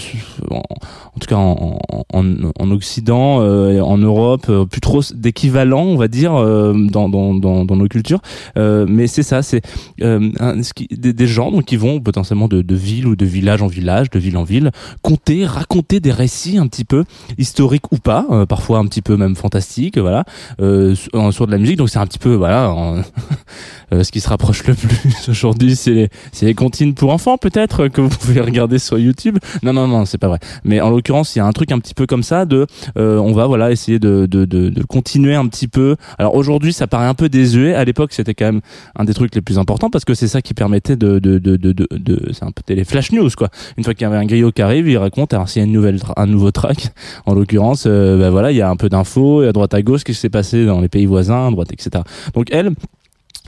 en, 0.49 1.19
tout 1.19 1.27
cas 1.27 1.35
en, 1.35 1.77
en, 2.13 2.25
en 2.59 2.71
Occident, 2.71 3.41
euh, 3.41 3.79
en 3.81 3.99
Europe, 3.99 4.51
plus 4.71 4.81
trop 4.81 5.01
d'équivalent, 5.13 5.83
on 5.83 5.97
va 5.97 6.07
dire, 6.07 6.31
dans, 6.31 7.09
dans, 7.09 7.35
dans, 7.35 7.63
dans 7.63 7.75
nos 7.75 7.87
cultures. 7.87 8.21
Mais 8.55 9.05
c'est 9.05 9.23
ça, 9.23 9.43
c'est 9.43 9.61
des, 9.99 11.13
des 11.13 11.27
gens 11.27 11.51
donc 11.51 11.65
qui 11.65 11.75
vont 11.77 11.99
potentiellement 11.99 12.47
de, 12.47 12.63
de 12.63 12.75
ville 12.75 13.05
ou 13.05 13.15
de 13.15 13.25
village 13.25 13.61
en 13.61 13.67
village, 13.67 14.09
de 14.09 14.17
ville 14.17 14.37
en 14.37 14.43
ville, 14.43 14.71
conter, 15.03 15.45
raconter 15.45 15.99
des 15.99 16.11
récits 16.11 16.57
un 16.57 16.67
petit 16.67 16.85
peu 16.85 17.03
historiques 17.37 17.66
ou 17.91 17.97
pas, 17.97 18.25
euh, 18.31 18.45
parfois 18.45 18.79
un 18.79 18.85
petit 18.85 19.01
peu 19.01 19.17
même 19.17 19.35
fantastiques, 19.35 19.97
voilà, 19.97 20.23
euh, 20.61 20.95
sur, 20.95 21.33
sur 21.33 21.45
de 21.47 21.51
la 21.51 21.57
musique. 21.57 21.77
Donc 21.77 21.89
c'est 21.89 21.99
un 21.99 22.07
petit 22.07 22.19
peu 22.19 22.33
voilà, 22.33 22.69
en- 22.71 22.97
euh, 23.93 24.03
ce 24.03 24.11
qui 24.11 24.19
se 24.19 24.29
rapproche 24.29 24.65
le 24.65 24.73
plus 24.73 24.97
aujourd'hui, 25.29 25.75
c'est 25.75 25.91
les, 25.91 26.09
c'est 26.31 26.45
les 26.45 26.53
comptines 26.53 26.93
pour 26.93 27.11
enfants 27.11 27.37
peut-être 27.37 27.87
que 27.87 28.01
vous 28.01 28.09
pouvez 28.09 28.41
regarder 28.41 28.79
sur 28.79 28.97
YouTube. 28.97 29.37
Non 29.63 29.73
non 29.73 29.87
non, 29.87 30.05
c'est 30.05 30.17
pas 30.17 30.27
vrai. 30.27 30.39
Mais 30.63 30.81
en 30.81 30.89
l'occurrence, 30.89 31.35
il 31.35 31.39
y 31.39 31.41
a 31.41 31.45
un 31.45 31.51
truc 31.53 31.71
un 31.71 31.79
petit 31.79 31.93
peu 31.93 32.05
comme 32.05 32.23
ça 32.23 32.45
de, 32.45 32.65
euh, 32.97 33.17
on 33.17 33.33
va 33.33 33.45
voilà 33.47 33.71
essayer 33.71 33.99
de, 33.99 34.25
de, 34.25 34.45
de, 34.45 34.69
de 34.69 34.83
continuer 34.83 35.35
un 35.35 35.47
petit 35.47 35.67
peu. 35.67 35.95
Alors 36.17 36.35
aujourd'hui, 36.35 36.73
ça 36.73 36.87
paraît 36.87 37.07
un 37.07 37.13
peu 37.13 37.29
désuet. 37.29 37.73
À 37.73 37.83
l'époque, 37.85 38.13
c'était 38.13 38.33
quand 38.33 38.45
même 38.45 38.61
un 38.95 39.03
des 39.05 39.13
trucs 39.13 39.33
les 39.35 39.41
plus 39.41 39.57
importants 39.59 39.89
parce 39.89 40.05
que 40.05 40.13
c'est 40.13 40.27
ça 40.27 40.41
qui 40.41 40.53
permettait 40.53 40.95
de, 40.95 41.19
de, 41.19 41.37
de, 41.39 41.55
de, 41.57 41.73
de, 41.73 42.29
c'est 42.33 42.43
un 42.43 42.51
peu 42.51 42.61
les 42.73 42.83
flash 42.83 43.11
news 43.11 43.29
quoi. 43.37 43.49
Une 43.77 43.83
fois 43.83 43.93
qu'il 43.93 44.03
y 44.03 44.05
avait 44.05 44.17
un 44.17 44.25
griot 44.25 44.51
qui 44.51 44.61
arrive, 44.61 44.87
il 44.87 44.97
raconte 44.97 45.33
alors 45.33 45.49
s'il 45.49 45.61
y 45.61 45.63
a 45.63 45.67
une 45.67 45.73
nouvelle, 45.73 45.99
un 46.15 46.25
nouveau 46.25 46.51
track, 46.51 46.91
en 47.25 47.33
l'occurrence, 47.33 47.56
euh, 47.85 48.19
bah 48.19 48.29
voilà, 48.29 48.51
il 48.51 48.57
y 48.57 48.61
a 48.61 48.69
un 48.69 48.75
peu 48.75 48.89
d'infos, 48.89 49.41
à 49.41 49.51
droite 49.51 49.73
à 49.73 49.81
gauche, 49.81 50.03
qu'est-ce 50.03 50.17
qui 50.17 50.21
s'est 50.21 50.29
passé 50.29 50.65
dans 50.65 50.81
les 50.81 50.89
pays 50.89 51.05
voisins, 51.05 51.47
à 51.47 51.51
droite, 51.51 51.71
etc. 51.71 52.03
Donc 52.33 52.47
elle, 52.51 52.71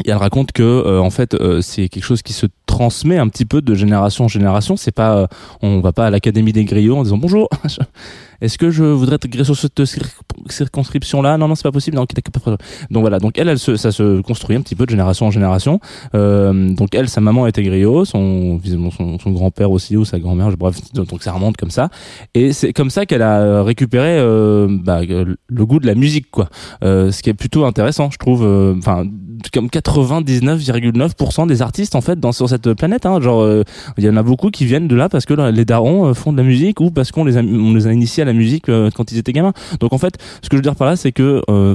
elle 0.06 0.14
raconte 0.14 0.52
que 0.52 0.64
euh, 0.64 1.00
en 1.00 1.10
fait 1.10 1.34
euh, 1.34 1.62
c'est 1.62 1.90
quelque 1.90 2.04
chose 2.04 2.22
qui 2.22 2.34
se 2.34 2.46
transmet 2.66 3.18
un 3.18 3.28
petit 3.28 3.46
peu 3.46 3.62
de 3.62 3.76
génération 3.76 4.26
en 4.26 4.28
génération. 4.28 4.78
C'est 4.78 4.92
pas, 4.92 5.28
on 5.62 5.80
va 5.80 5.92
pas 5.92 6.08
à 6.08 6.10
l'académie 6.10 6.54
des 6.54 6.66
griots 6.66 6.98
en 6.98 7.04
disant 7.04 7.18
bonjour. 7.18 7.50
Est-ce 8.42 8.58
que 8.58 8.70
je 8.72 8.84
voudrais 8.84 9.16
être 9.16 9.44
sur 9.44 9.56
cette 9.56 9.80
cir- 9.82 10.04
circonscription-là? 10.50 11.38
Non, 11.38 11.48
non, 11.48 11.56
c'est 11.56 11.64
pas 11.64 11.72
possible. 11.72 11.98
Donc 11.98 13.02
voilà. 13.02 13.20
Donc 13.20 13.38
elle, 13.38 13.50
elle 13.50 13.60
se, 13.60 13.76
ça 13.76 13.92
se 13.92 14.22
construit 14.22 14.56
un 14.56 14.62
petit 14.62 14.76
peu 14.76 14.86
de 14.86 14.92
génération 14.92 15.28
en 15.28 15.32
génération. 15.32 15.80
Euh, 16.16 16.70
donc 16.74 16.96
elle, 16.96 17.10
sa 17.10 17.22
maman 17.22 17.48
était 17.48 17.64
griot, 17.64 18.06
son 18.06 18.60
son, 18.96 19.20
son 19.20 19.32
grand-père 19.32 19.72
aussi 19.72 19.98
ou 19.98 20.06
sa 20.06 20.20
grand-mère. 20.20 20.50
Bref, 20.58 20.78
donc 20.94 21.22
ça 21.24 21.32
remonte 21.32 21.58
comme 21.58 21.72
ça. 21.72 21.90
Et 22.34 22.54
c'est 22.54 22.74
comme 22.74 22.90
ça 22.90 23.06
qu'elle 23.06 23.22
a 23.22 23.64
récupéré 23.64 24.18
euh, 24.20 24.68
bah, 24.84 25.02
le 25.04 25.66
goût 25.66 25.80
de 25.80 25.88
la 25.88 25.96
musique, 25.96 26.30
quoi. 26.32 26.50
Euh, 26.84 27.12
ce 27.12 27.22
qui 27.22 27.30
est 27.30 27.34
plutôt 27.34 27.66
intéressant, 27.66 28.10
je 28.12 28.18
trouve. 28.18 28.44
euh, 28.46 28.76
Enfin, 28.78 29.06
comme 29.54 29.68
99,9% 29.68 31.48
des 31.48 31.62
artistes 31.62 31.96
en 31.96 32.02
fait 32.02 32.20
dans 32.20 32.32
sur 32.32 32.50
cette 32.50 32.74
planète. 32.74 33.06
Hein, 33.06 33.20
genre, 33.22 33.42
euh, 33.42 33.64
il 33.98 34.04
y 34.04 34.10
en 34.10 34.18
a 34.18 34.24
beaucoup 34.24 34.50
qui 34.50 34.66
viennent 34.66 34.88
de 34.88 34.96
là 34.96 35.10
parce 35.10 35.26
que 35.26 35.34
les 35.34 35.66
darons 35.66 36.08
euh, 36.08 36.14
font 36.14 36.32
de 36.32 36.38
la 36.38 36.44
musique 36.44 36.80
ou 36.82 36.92
parce 36.92 37.12
qu'on 37.12 37.24
les 37.26 37.38
a, 37.38 37.42
on 37.42 37.74
les 37.74 37.88
a 37.88 37.94
initiés 37.94 38.24
à 38.24 38.26
la 38.30 38.34
musique 38.34 38.70
euh, 38.70 38.90
quand 38.96 39.12
ils 39.12 39.18
étaient 39.18 39.34
gamins. 39.34 39.54
Donc 39.80 39.94
en 39.94 39.98
fait, 39.98 40.16
ce 40.42 40.50
que 40.50 40.56
je 40.56 40.58
veux 40.58 40.62
dire 40.62 40.76
par 40.76 40.88
là, 40.88 40.96
c'est 40.96 41.12
que 41.12 41.42
euh, 41.50 41.74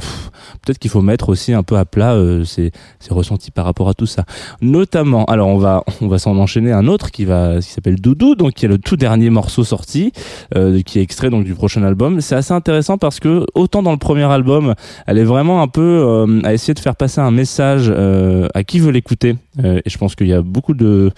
peut-être 0.62 0.78
qu'il 0.78 0.90
faut 0.90 1.02
mettre 1.02 1.28
aussi 1.28 1.52
un 1.52 1.62
peu 1.62 1.76
à 1.76 1.84
plat 1.84 2.14
euh, 2.14 2.44
ses, 2.44 2.72
ses 3.00 3.12
ressentis 3.12 3.50
par 3.50 3.64
rapport 3.64 3.88
à 3.88 3.94
tout 3.94 4.06
ça. 4.06 4.24
Notamment, 4.60 5.24
alors 5.26 5.48
on 5.48 5.58
va 5.58 5.84
on 6.00 6.08
va 6.08 6.18
s'en 6.18 6.36
enchaîner 6.38 6.72
un 6.72 6.86
autre 6.86 7.10
qui 7.10 7.24
va 7.24 7.60
qui 7.60 7.70
s'appelle 7.70 8.00
Doudou, 8.00 8.34
donc 8.34 8.52
qui 8.54 8.64
est 8.64 8.68
le 8.68 8.78
tout 8.78 8.96
dernier 8.96 9.30
morceau 9.30 9.64
sorti, 9.64 10.12
euh, 10.56 10.82
qui 10.82 10.98
est 10.98 11.02
extrait 11.02 11.30
donc 11.30 11.44
du 11.44 11.54
prochain 11.54 11.82
album. 11.82 12.20
C'est 12.20 12.36
assez 12.36 12.54
intéressant 12.54 12.98
parce 12.98 13.20
que 13.20 13.44
autant 13.54 13.82
dans 13.82 13.92
le 13.92 13.98
premier 13.98 14.24
album, 14.24 14.74
elle 15.06 15.18
est 15.18 15.24
vraiment 15.24 15.62
un 15.62 15.68
peu 15.68 15.82
euh, 15.82 16.40
à 16.44 16.52
essayer 16.52 16.74
de 16.74 16.80
faire 16.80 16.96
passer 16.96 17.20
un 17.20 17.30
message 17.30 17.86
euh, 17.88 18.48
à 18.54 18.64
qui 18.64 18.78
veut 18.78 18.92
l'écouter. 18.92 19.36
Euh, 19.62 19.80
et 19.84 19.90
je 19.90 19.98
pense 19.98 20.14
qu'il 20.14 20.28
y 20.28 20.32
a 20.32 20.42
beaucoup 20.42 20.74
de 20.74 21.10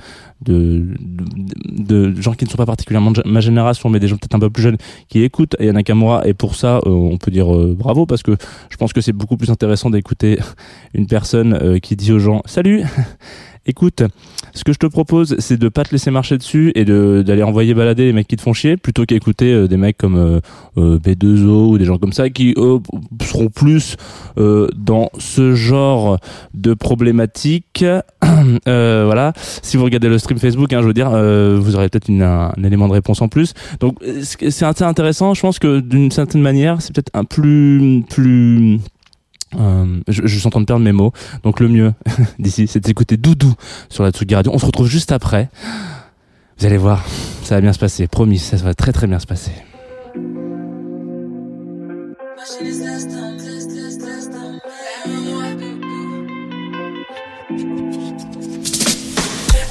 de, 0.43 0.85
de 1.66 2.21
gens 2.21 2.35
qui 2.35 2.45
ne 2.45 2.50
sont 2.50 2.59
pas 2.59 2.66
particulièrement 2.66 3.12
ma 3.25 3.40
génération, 3.40 3.88
mais 3.88 4.00
des 4.00 4.09
gens 4.09 4.16
peut-être 4.16 4.35
un 4.35 4.38
peu 4.38 4.50
plus 4.50 4.62
jeunes 4.62 4.76
qui 5.09 5.23
Nakamura. 5.61 6.26
Et 6.26 6.35
pour 6.35 6.54
ça, 6.54 6.78
euh, 6.78 6.90
on 6.90 7.18
peut 7.18 7.30
dire 7.30 7.54
euh, 7.54 7.75
bravo 7.76 8.06
parce 8.06 8.23
que 8.23 8.37
je 8.71 8.76
pense 8.76 8.92
que 8.92 9.00
c'est 9.00 9.12
beaucoup 9.12 9.37
plus 9.37 9.50
intéressant 9.50 9.90
d'écouter 9.90 10.38
une 10.95 11.06
personne 11.06 11.54
euh, 11.54 11.78
qui 11.78 11.97
dit 11.97 12.12
aux 12.12 12.18
gens 12.18 12.42
Salut 12.47 12.85
Écoute, 13.69 14.05
ce 14.55 14.63
que 14.63 14.73
je 14.73 14.79
te 14.79 14.87
propose, 14.87 15.35
c'est 15.41 15.57
de 15.57 15.69
pas 15.69 15.83
te 15.83 15.91
laisser 15.91 16.13
marcher 16.13 16.39
dessus 16.39 16.71
et 16.77 16.85
d'aller 16.85 17.43
envoyer 17.43 17.75
balader 17.75 18.07
les 18.07 18.13
mecs 18.13 18.29
qui 18.29 18.37
te 18.37 18.43
font 18.43 18.53
chier, 18.53 18.77
plutôt 18.77 19.05
qu'écouter 19.05 19.53
euh, 19.53 19.67
des 19.67 19.77
mecs 19.77 19.99
comme 19.99 20.17
euh, 20.17 20.41
euh, 20.79 20.99
B2O 20.99 21.71
ou 21.71 21.79
des 21.79 21.85
gens 21.85 21.99
comme 21.99 22.13
ça 22.13 22.31
qui 22.31 22.55
eux, 22.57 22.79
seront 23.23 23.49
plus 23.49 23.97
euh, 24.39 24.69
dans 24.77 25.11
ce 25.19 25.55
genre 25.55 26.19
de 26.55 26.75
problématique. 26.75 27.85
Euh, 28.69 29.03
voilà. 29.07 29.33
Si 29.37 29.77
vous 29.77 29.85
regardez 29.85 30.09
le 30.09 30.19
stream 30.19 30.39
Facebook, 30.39 30.73
hein, 30.73 30.81
je 30.81 30.87
veux 30.87 30.93
dire, 30.93 31.11
vous 31.11 31.75
aurez 31.75 31.89
peut-être 31.89 32.11
un, 32.11 32.53
élément 32.63 32.87
de 32.87 32.93
réponse 32.93 33.21
en 33.21 33.29
plus. 33.29 33.55
Donc 33.81 33.97
c'est 34.23 34.83
intéressant. 34.83 35.35
Je 35.35 35.41
pense 35.41 35.59
que 35.59 35.81
d'une 35.81 36.11
certaine 36.11 36.43
manière, 36.43 36.81
c'est 36.81 36.95
peut-être 36.95 37.11
un 37.15 37.25
plus 37.25 38.05
plus 38.09 38.79
euh, 39.59 40.01
je, 40.09 40.27
suis 40.27 40.47
en 40.47 40.51
train 40.51 40.61
de 40.61 40.67
perdre 40.67 40.85
mes 40.85 40.93
mots. 40.93 41.13
Donc 41.43 41.61
le 41.61 41.69
mieux 41.69 41.93
d'ici, 42.39 42.67
c'est 42.67 42.81
d'écouter 42.81 43.17
Doudou 43.17 43.55
sur 43.89 44.05
la 44.05 44.11
Tsugi 44.11 44.35
Radio. 44.35 44.53
On 44.55 44.59
se 44.59 44.67
retrouve 44.67 44.89
juste 44.89 45.13
après. 45.13 45.49
Vous 46.59 46.67
allez 46.67 46.79
voir, 46.79 47.05
ça 47.43 47.57
va 47.57 47.61
bien 47.61 47.73
se 47.73 47.79
passer. 47.79 48.07
Promis, 48.07 48.39
ça 48.39 48.57
va 48.57 48.75
très 48.75 48.93
très 48.93 49.07
bien 49.07 49.19
se 49.19 49.27
passer. 49.27 49.53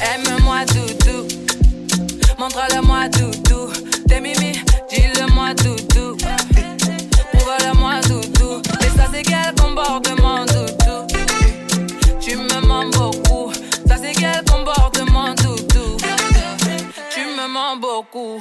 Aime-moi 0.01 0.65
doudou, 0.65 1.27
montre-le-moi 2.37 3.09
doudou. 3.09 3.45
Mimi, 4.25 4.53
dis-le-moi 4.89 5.53
doudou. 5.53 6.17
Prouve-le-moi 7.31 8.01
doudou. 8.07 8.61
Et 8.81 8.97
ça 8.97 9.07
c'est 9.13 9.21
Tu 12.21 12.37
me 12.37 12.65
mens 12.65 12.85
beaucoup. 12.91 13.51
Ça 13.87 13.97
c'est 14.01 14.13
quel 14.13 14.41
comportement 14.45 15.33
doudou. 15.35 15.97
Tu 17.09 17.21
me 17.21 17.47
mens 17.47 17.75
beaucoup. 17.75 18.39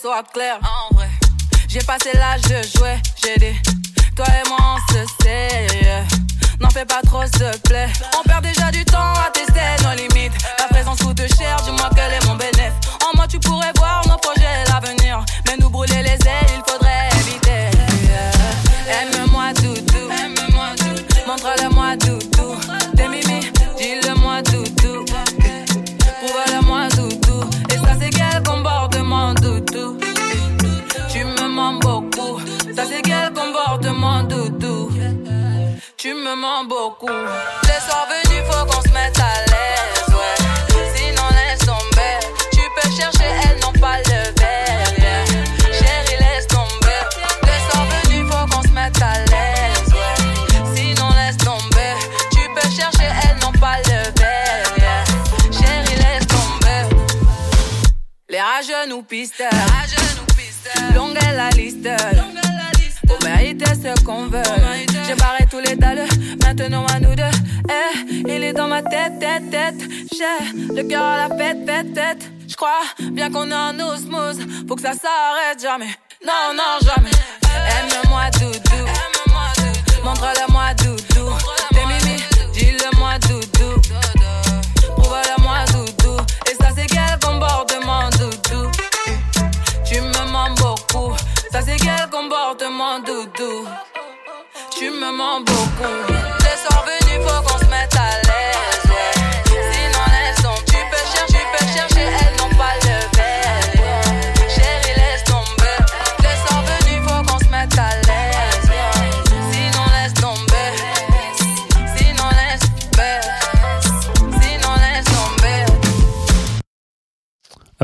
Sois 0.00 0.22
clair. 0.32 0.58
En 0.62 0.94
vrai. 0.94 1.08
J'ai 1.68 1.80
passé 1.80 2.10
l'âge 2.14 2.42
de 2.42 2.62
jouer. 2.78 2.96
J'ai 3.22 3.36
dit, 3.38 3.58
toi 4.14 4.26
et 4.26 4.48
moi 4.48 4.58
on 4.60 4.92
se 4.92 5.00
sait. 5.22 5.66
N'en 6.60 6.70
fais 6.70 6.84
pas 6.84 7.00
trop, 7.04 7.22
s'il 7.22 7.38
te 7.38 7.68
plaît. 7.68 7.88
On 8.18 8.22
perd 8.22 8.44
déjà 8.44 8.70
du 8.70 8.84
temps 8.84 9.12
à 9.14 9.30
tester 9.32 9.60
nos 9.84 9.94
limites. 9.94 10.32
La 10.58 10.66
présence 10.66 10.98
coûte 10.98 11.22
cher, 11.36 11.56
dis-moi 11.62 11.90
quel 11.94 12.12
est 12.12 12.26
mon 12.26 12.34
bénéfice. 12.34 12.74
En 13.06 13.16
moi, 13.16 13.26
tu 13.28 13.38
pourrais 13.40 13.72
voir 13.76 14.02
Beaucoup. 36.40 37.08
Les 37.08 37.80
soirs 37.84 38.06
venus, 38.08 38.42
faut 38.48 38.64
qu'on 38.66 38.80
se 38.82 38.88
mette 38.90 39.18
à 39.18 39.44
l'aise, 39.50 40.14
ouais. 40.14 40.36
Sinon, 40.94 41.24
laisse 41.32 41.58
tomber. 41.66 42.18
Tu 42.52 42.60
peux 42.76 42.90
chercher, 42.94 43.24
elles 43.44 43.58
n'ont 43.60 43.72
pas 43.72 43.98
le 43.98 44.40
verre, 44.40 44.98
yeah. 44.98 45.24
Chérie, 45.72 46.18
laisse 46.20 46.46
tomber. 46.46 47.02
Les 47.42 47.60
soirs 47.68 47.86
venus, 47.86 48.30
faut 48.30 48.46
qu'on 48.46 48.62
se 48.62 48.68
mette 48.68 49.02
à 49.02 49.18
l'aise, 49.18 49.92
ouais. 49.92 50.76
Sinon, 50.76 51.08
laisse 51.10 51.38
tomber. 51.38 51.94
Tu 52.30 52.48
peux 52.54 52.70
chercher, 52.70 53.08
elles 53.24 53.38
n'ont 53.42 53.58
pas 53.58 53.78
le 53.78 54.20
verre, 54.20 54.74
yeah. 54.78 55.04
Chérie, 55.50 55.96
laisse 55.96 56.26
tomber. 56.28 56.96
Les 58.28 58.40
rageux 58.40 58.86
nous 58.88 59.02
pistent. 59.02 59.42
Longue 60.94 61.16
est 61.16 61.36
la 61.36 61.50
liste. 61.50 61.88
Ce 63.80 64.04
qu'on 64.04 64.26
veut. 64.26 64.42
J'ai 65.06 65.14
barré 65.14 65.46
tous 65.48 65.60
les 65.60 65.76
dalles. 65.76 66.04
Maintenant 66.44 66.84
à 66.86 66.98
nous 66.98 67.14
deux. 67.14 67.22
Eh, 67.70 68.22
il 68.26 68.42
est 68.42 68.52
dans 68.52 68.66
ma 68.66 68.82
tête, 68.82 69.20
tête, 69.20 69.50
tête. 69.50 69.80
J'ai 70.12 70.74
le 70.74 70.82
cœur 70.82 71.04
à 71.04 71.28
la 71.28 71.36
fête, 71.36 71.58
fête, 71.64 71.94
tête. 71.94 72.30
J'crois 72.48 72.82
bien 73.12 73.30
qu'on 73.30 73.48
est 73.50 73.54
en 73.54 73.78
osmose. 73.78 74.40
Faut 74.66 74.74
que 74.74 74.82
ça 74.82 74.92
s'arrête 74.92 75.62
jamais. 75.62 75.94
Non, 76.26 76.54
non, 76.54 76.78
jamais. 76.82 77.10
Doudou. 77.88 78.07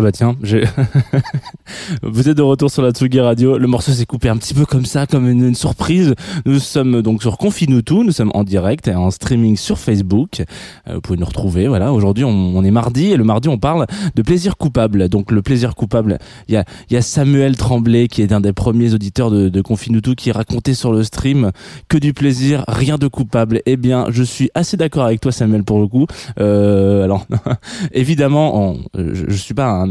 Bah 0.04 0.12
tiens, 0.12 0.36
j'ai... 0.42 0.64
vous 2.02 2.28
êtes 2.28 2.36
de 2.36 2.42
retour 2.42 2.70
sur 2.70 2.82
la 2.82 2.90
Tsugi 2.90 3.20
Radio. 3.20 3.58
Le 3.58 3.66
morceau 3.66 3.92
s'est 3.92 4.06
coupé 4.06 4.28
un 4.28 4.36
petit 4.36 4.54
peu 4.54 4.64
comme 4.64 4.84
ça, 4.84 5.06
comme 5.06 5.28
une, 5.28 5.54
surprise. 5.54 6.14
Nous 6.46 6.58
sommes 6.58 7.02
donc 7.02 7.22
sur 7.22 7.38
Confinutu, 7.38 7.94
nous 8.04 8.12
sommes 8.12 8.30
en 8.34 8.44
direct 8.44 8.88
et 8.88 8.94
en 8.94 9.10
streaming 9.10 9.56
sur 9.56 9.78
Facebook. 9.78 10.42
Euh, 10.88 10.94
vous 10.94 11.00
pouvez 11.00 11.18
nous 11.18 11.26
retrouver. 11.26 11.68
Voilà, 11.68 11.92
aujourd'hui 11.92 12.24
on, 12.24 12.64
est 12.64 12.70
mardi 12.70 13.12
et 13.12 13.16
le 13.16 13.24
mardi 13.24 13.48
on 13.48 13.58
parle 13.58 13.86
de 14.14 14.22
plaisir 14.22 14.56
coupable. 14.56 15.08
Donc 15.08 15.30
le 15.30 15.42
plaisir 15.42 15.74
coupable, 15.74 16.18
il 16.48 16.62
y 16.90 16.96
a, 16.96 17.02
Samuel 17.02 17.56
Tremblay 17.56 18.08
qui 18.08 18.22
est 18.22 18.32
un 18.32 18.40
des 18.40 18.52
premiers 18.52 18.94
auditeurs 18.94 19.30
de, 19.30 19.48
de 19.48 19.62
qui 20.14 20.32
racontait 20.32 20.74
sur 20.74 20.92
le 20.92 21.02
stream 21.02 21.50
que 21.88 21.98
du 21.98 22.12
plaisir, 22.12 22.64
rien 22.68 22.96
de 22.96 23.08
coupable. 23.08 23.60
Eh 23.66 23.76
bien, 23.76 24.06
je 24.10 24.22
suis 24.22 24.50
assez 24.54 24.76
d'accord 24.76 25.04
avec 25.04 25.20
toi 25.20 25.32
Samuel 25.32 25.64
pour 25.64 25.80
le 25.80 25.86
coup. 25.86 26.06
Euh, 26.38 27.04
alors 27.04 27.26
évidemment, 27.92 28.76
je, 28.96 29.24
je 29.28 29.36
suis 29.36 29.54
pas 29.54 29.84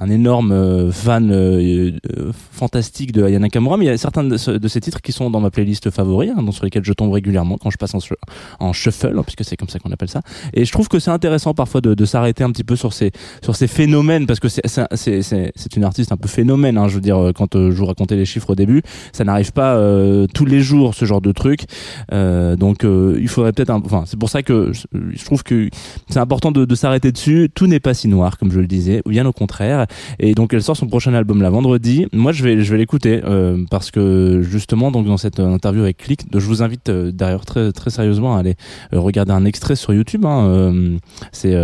un 0.00 0.10
énorme 0.10 0.52
euh, 0.52 0.71
fan 0.90 1.30
euh, 1.30 1.92
euh, 2.16 2.32
fantastique 2.52 3.12
de 3.12 3.22
Ayana 3.24 3.40
Nakamura, 3.46 3.76
mais 3.76 3.84
il 3.86 3.88
y 3.88 3.90
a 3.90 3.96
certains 3.98 4.24
de, 4.24 4.36
ce- 4.36 4.50
de 4.50 4.68
ces 4.68 4.80
titres 4.80 5.00
qui 5.00 5.12
sont 5.12 5.30
dans 5.30 5.40
ma 5.40 5.50
playlist 5.50 5.90
favori, 5.90 6.30
hein, 6.30 6.44
sur 6.52 6.64
lesquels 6.64 6.84
je 6.84 6.92
tombe 6.92 7.12
régulièrement 7.12 7.58
quand 7.58 7.70
je 7.70 7.76
passe 7.78 7.94
en, 7.94 7.98
sh- 7.98 8.14
en 8.60 8.72
shuffle, 8.72 9.14
hein, 9.18 9.22
puisque 9.22 9.44
c'est 9.44 9.56
comme 9.56 9.68
ça 9.68 9.78
qu'on 9.78 9.90
appelle 9.90 10.08
ça. 10.08 10.20
Et 10.54 10.64
je 10.64 10.72
trouve 10.72 10.88
que 10.88 10.98
c'est 10.98 11.10
intéressant 11.10 11.54
parfois 11.54 11.80
de, 11.80 11.94
de 11.94 12.04
s'arrêter 12.04 12.44
un 12.44 12.50
petit 12.50 12.64
peu 12.64 12.76
sur 12.76 12.92
ces 12.92 13.10
sur 13.42 13.56
ces 13.56 13.66
phénomènes, 13.66 14.26
parce 14.26 14.40
que 14.40 14.48
c'est 14.48 15.76
une 15.76 15.84
artiste 15.84 16.12
un 16.12 16.16
peu 16.16 16.28
phénomène. 16.28 16.78
Hein, 16.78 16.88
je 16.88 16.94
veux 16.96 17.00
dire, 17.00 17.18
euh, 17.18 17.32
quand 17.32 17.54
je 17.56 17.70
vous 17.76 17.86
racontais 17.86 18.16
les 18.16 18.24
chiffres 18.24 18.50
au 18.50 18.54
début, 18.54 18.82
ça 19.12 19.24
n'arrive 19.24 19.52
pas 19.52 19.74
euh, 19.76 20.26
tous 20.32 20.44
les 20.44 20.60
jours 20.60 20.94
ce 20.94 21.04
genre 21.04 21.20
de 21.20 21.32
truc. 21.32 21.64
Euh, 22.12 22.56
donc 22.56 22.84
euh, 22.84 23.18
il 23.20 23.28
faudrait 23.28 23.52
peut-être, 23.52 23.70
enfin 23.70 24.04
c'est 24.06 24.18
pour 24.18 24.28
ça 24.30 24.42
que 24.42 24.72
je, 24.72 25.24
trouve 25.24 25.42
que 25.42 25.68
c'est 26.08 26.18
important 26.18 26.52
de, 26.52 26.64
de 26.64 26.74
s'arrêter 26.74 27.12
dessus. 27.12 27.48
Tout 27.54 27.66
n'est 27.66 27.80
pas 27.80 27.94
si 27.94 28.08
noir 28.08 28.38
comme 28.38 28.50
je 28.52 28.60
le 28.60 28.66
disais, 28.66 29.02
ou 29.06 29.10
bien 29.10 29.26
au 29.26 29.32
contraire. 29.32 29.86
Et 30.18 30.34
donc 30.34 30.54
sort 30.62 30.76
son 30.76 30.86
prochain 30.86 31.14
album 31.14 31.42
la 31.42 31.50
vendredi. 31.50 32.06
Moi 32.12 32.32
je 32.32 32.42
vais 32.44 32.62
je 32.62 32.70
vais 32.70 32.78
l'écouter 32.78 33.20
euh, 33.24 33.64
parce 33.70 33.90
que 33.90 34.42
justement 34.42 34.90
donc 34.90 35.06
dans 35.06 35.16
cette 35.16 35.40
euh, 35.40 35.54
interview 35.54 35.82
avec 35.82 35.98
Click, 35.98 36.22
je 36.32 36.46
vous 36.46 36.62
invite 36.62 36.88
euh, 36.88 37.10
d'ailleurs 37.12 37.44
très 37.44 37.72
très 37.72 37.90
sérieusement 37.90 38.36
à 38.36 38.40
aller 38.40 38.56
regarder 38.92 39.32
un 39.32 39.44
extrait 39.44 39.76
sur 39.76 39.92
YouTube. 39.92 40.24
Hein, 40.24 40.98
c'est 41.32 41.56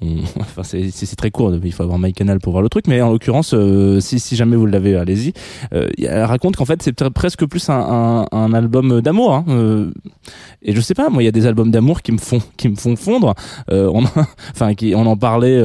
enfin 0.40 0.62
c'est 0.62 1.16
très 1.16 1.30
court, 1.30 1.54
il 1.62 1.72
faut 1.72 1.82
avoir 1.82 1.98
MyCanal 1.98 2.40
pour 2.40 2.52
voir 2.52 2.62
le 2.62 2.68
truc, 2.68 2.86
mais 2.86 3.02
en 3.02 3.10
l'occurrence, 3.10 3.54
si, 4.00 4.18
si 4.18 4.36
jamais 4.36 4.56
vous 4.56 4.66
l'avez, 4.66 4.96
allez-y. 4.96 5.32
Elle 5.70 6.24
raconte 6.24 6.56
qu'en 6.56 6.64
fait 6.64 6.82
c'est 6.82 7.08
presque 7.10 7.44
plus 7.46 7.68
un, 7.68 8.26
un, 8.30 8.54
album 8.54 9.02
d'amour. 9.02 9.34
Hein, 9.34 9.90
et 10.62 10.74
je 10.74 10.80
sais 10.80 10.94
pas, 10.94 11.10
moi 11.10 11.22
il 11.22 11.26
y 11.26 11.28
a 11.28 11.32
des 11.32 11.46
albums 11.46 11.70
d'amour 11.70 12.00
qui 12.00 12.12
me 12.12 12.18
font 12.18 12.40
qui 12.56 12.68
me 12.68 12.76
font 12.76 12.96
fondre. 12.96 13.34
On, 13.70 14.04
enfin 14.52 14.74
qui 14.74 14.94
on 14.94 15.06
en 15.06 15.16
parlait. 15.16 15.60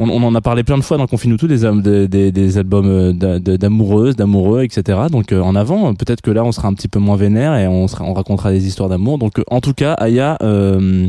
Euh, 0.00 0.04
on, 0.04 0.22
en 0.22 0.34
a 0.34 0.40
parlé 0.40 0.64
plein 0.64 0.78
de 0.78 0.82
fois 0.82 0.96
dans 0.96 1.06
Confinuto 1.06 1.46
des, 1.46 1.64
al- 1.64 1.82
des, 1.82 2.08
des, 2.08 2.32
des 2.32 2.58
albums 2.58 2.86
euh, 2.86 3.12
d'amoureuses, 3.38 4.16
d'amoureux, 4.16 4.62
etc. 4.62 4.98
Donc 5.10 5.32
euh, 5.32 5.40
en 5.40 5.54
avant, 5.56 5.94
peut-être 5.94 6.20
que 6.20 6.30
là 6.30 6.44
on 6.44 6.52
sera 6.52 6.68
un 6.68 6.74
petit 6.74 6.88
peu 6.88 6.98
moins 6.98 7.16
vénère 7.16 7.56
et 7.56 7.66
on, 7.68 7.88
sera, 7.88 8.04
on 8.04 8.12
racontera 8.14 8.50
des 8.52 8.66
histoires 8.66 8.88
d'amour. 8.88 9.18
Donc 9.18 9.38
euh, 9.38 9.44
en 9.50 9.60
tout 9.60 9.74
cas, 9.74 9.94
Aya, 9.94 10.38
euh, 10.42 11.08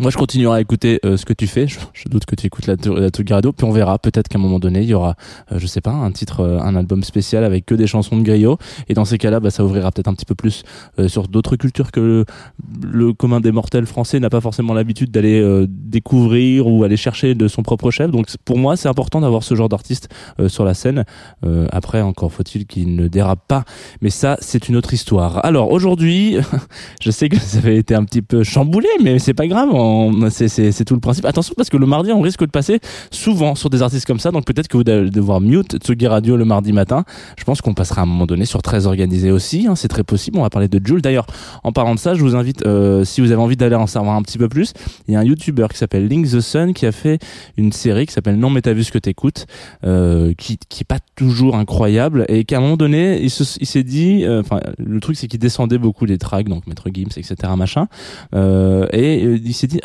moi, 0.00 0.10
je 0.10 0.16
continuerai 0.16 0.58
à 0.58 0.60
écouter 0.60 0.98
euh, 1.04 1.16
ce 1.18 1.26
que 1.26 1.34
tu 1.34 1.46
fais. 1.46 1.68
Je, 1.68 1.78
je 1.92 2.08
doute 2.08 2.24
que 2.24 2.34
tu 2.34 2.46
écoutes 2.46 2.66
la, 2.66 2.76
la 2.96 3.08
Tsugi 3.10 3.32
Radio. 3.32 3.52
Puis 3.52 3.66
on 3.66 3.70
verra. 3.70 3.98
Peut-être 3.98 4.28
qu'à 4.28 4.38
un 4.38 4.40
moment 4.40 4.58
donné, 4.58 4.80
il 4.80 4.88
y 4.88 4.94
aura, 4.94 5.14
euh, 5.52 5.58
je 5.58 5.66
sais 5.66 5.82
pas, 5.82 5.90
un 5.90 6.10
titre, 6.10 6.40
euh, 6.40 6.58
un 6.58 6.74
album 6.74 7.02
spécial 7.02 7.44
avec 7.44 7.66
que 7.66 7.74
des 7.74 7.86
chansons 7.86 8.16
de 8.16 8.22
griot. 8.22 8.56
Et 8.88 8.94
dans 8.94 9.04
ces 9.04 9.18
cas-là, 9.18 9.40
bah, 9.40 9.50
ça 9.50 9.62
ouvrira 9.62 9.92
peut-être 9.92 10.08
un 10.08 10.14
petit 10.14 10.24
peu 10.24 10.34
plus 10.34 10.62
euh, 10.98 11.08
sur 11.08 11.28
d'autres 11.28 11.56
cultures 11.56 11.92
que 11.92 12.00
le, 12.00 12.24
le 12.82 13.12
commun 13.12 13.40
des 13.40 13.52
mortels 13.52 13.84
français 13.84 14.20
n'a 14.20 14.30
pas 14.30 14.40
forcément 14.40 14.72
l'habitude 14.72 15.10
d'aller 15.10 15.38
euh, 15.38 15.66
découvrir 15.68 16.66
ou 16.66 16.82
aller 16.82 16.96
chercher 16.96 17.34
de 17.34 17.46
son 17.46 17.62
propre 17.62 17.90
chef. 17.90 18.10
Donc 18.10 18.28
pour 18.46 18.56
moi, 18.56 18.78
c'est 18.78 18.88
important 18.88 19.20
d'avoir 19.20 19.42
ce 19.42 19.54
genre 19.54 19.68
d'artiste 19.68 20.08
sur 20.48 20.64
la 20.64 20.74
scène. 20.74 21.04
Après, 21.70 22.00
encore 22.00 22.32
faut-il 22.32 22.66
qu'il 22.66 22.94
ne 22.94 23.08
dérape 23.08 23.46
pas. 23.46 23.64
Mais 24.00 24.10
ça, 24.10 24.36
c'est 24.40 24.68
une 24.68 24.76
autre 24.76 24.94
histoire. 24.94 25.44
Alors 25.44 25.72
aujourd'hui, 25.72 26.36
je 27.02 27.10
sais 27.10 27.28
que 27.28 27.38
ça 27.38 27.58
avait 27.58 27.76
été 27.76 27.94
un 27.94 28.04
petit 28.04 28.22
peu 28.22 28.42
chamboulé, 28.42 28.88
mais 29.02 29.18
c'est 29.18 29.34
pas 29.34 29.46
grave. 29.46 29.70
C'est 30.30 30.84
tout 30.84 30.94
le 30.94 31.00
principe. 31.00 31.24
Attention 31.24 31.54
parce 31.56 31.68
que 31.70 31.76
le 31.76 31.86
mardi, 31.86 32.12
on 32.12 32.20
risque 32.20 32.40
de 32.40 32.50
passer 32.50 32.80
souvent 33.10 33.54
sur 33.54 33.70
des 33.70 33.82
artistes 33.82 34.06
comme 34.06 34.18
ça. 34.20 34.30
Donc 34.30 34.44
peut-être 34.44 34.68
que 34.68 34.76
vous 34.76 34.84
allez 34.86 35.10
devoir 35.10 35.40
mute 35.40 35.76
Tsugi 35.78 36.06
Radio 36.06 36.36
le 36.36 36.44
mardi 36.44 36.72
matin. 36.72 37.04
Je 37.38 37.44
pense 37.44 37.60
qu'on 37.60 37.74
passera 37.74 38.00
à 38.02 38.04
un 38.04 38.06
moment 38.06 38.26
donné 38.26 38.44
sur 38.44 38.62
très 38.62 38.86
organisé 38.86 39.30
aussi. 39.30 39.66
hein, 39.68 39.74
c'est 39.76 39.88
très 39.88 40.04
possible. 40.04 40.38
On 40.38 40.42
va 40.42 40.50
parler 40.50 40.68
de 40.68 40.80
Jules. 40.84 41.02
D'ailleurs, 41.02 41.26
en 41.64 41.72
parlant 41.72 41.94
de 41.94 41.98
ça, 42.00 42.14
je 42.14 42.22
vous 42.22 42.36
invite, 42.36 42.64
euh, 42.66 43.04
si 43.04 43.20
vous 43.20 43.32
avez 43.32 43.40
envie 43.42 43.56
d'aller 43.56 43.76
en 43.76 43.86
savoir 43.86 44.16
un 44.16 44.22
petit 44.22 44.38
peu 44.38 44.48
plus, 44.48 44.72
il 45.08 45.14
y 45.14 45.16
a 45.16 45.20
un 45.20 45.24
YouTuber 45.24 45.66
qui 45.70 45.78
s'appelle 45.78 46.06
Link 46.08 46.26
the 46.30 46.40
Sun 46.40 46.72
qui 46.74 46.86
a 46.86 46.92
fait 46.92 47.18
une 47.56 47.72
série 47.72 48.06
qui 48.06 48.12
s'appelle 48.12 48.36
Non 48.38 48.50
mais 48.50 48.62
t'as 48.62 48.72
vu 48.72 48.84
ce 48.84 48.92
que 48.92 48.98
t'écoutes, 48.98 49.46
euh, 49.84 50.32
qui 50.36 50.58
qui 50.68 50.82
est 50.82 50.84
pas 50.84 50.98
toujours 51.16 51.56
incroyable 51.56 52.24
et 52.28 52.44
qu'à 52.44 52.58
un 52.58 52.60
moment 52.60 52.76
donné, 52.76 53.20
il 53.22 53.30
se- 53.30 53.58
il 53.60 53.66
s'est 53.66 53.82
dit, 53.82 54.24
euh, 54.24 54.40
enfin 54.40 54.60
le 54.78 55.00
truc 55.00 55.16
c'est 55.16 55.26
qu'il 55.28 55.38
descendait 55.40 55.78
beaucoup 55.78 56.04
les 56.04 56.18
tracks, 56.18 56.48
donc 56.48 56.66
Maître 56.66 56.88
Gims, 56.92 57.08
etc. 57.16 57.34
machin, 57.56 57.86
et 58.92 59.22
il 59.22 59.54
s'est 59.54 59.66
dit, 59.66 59.79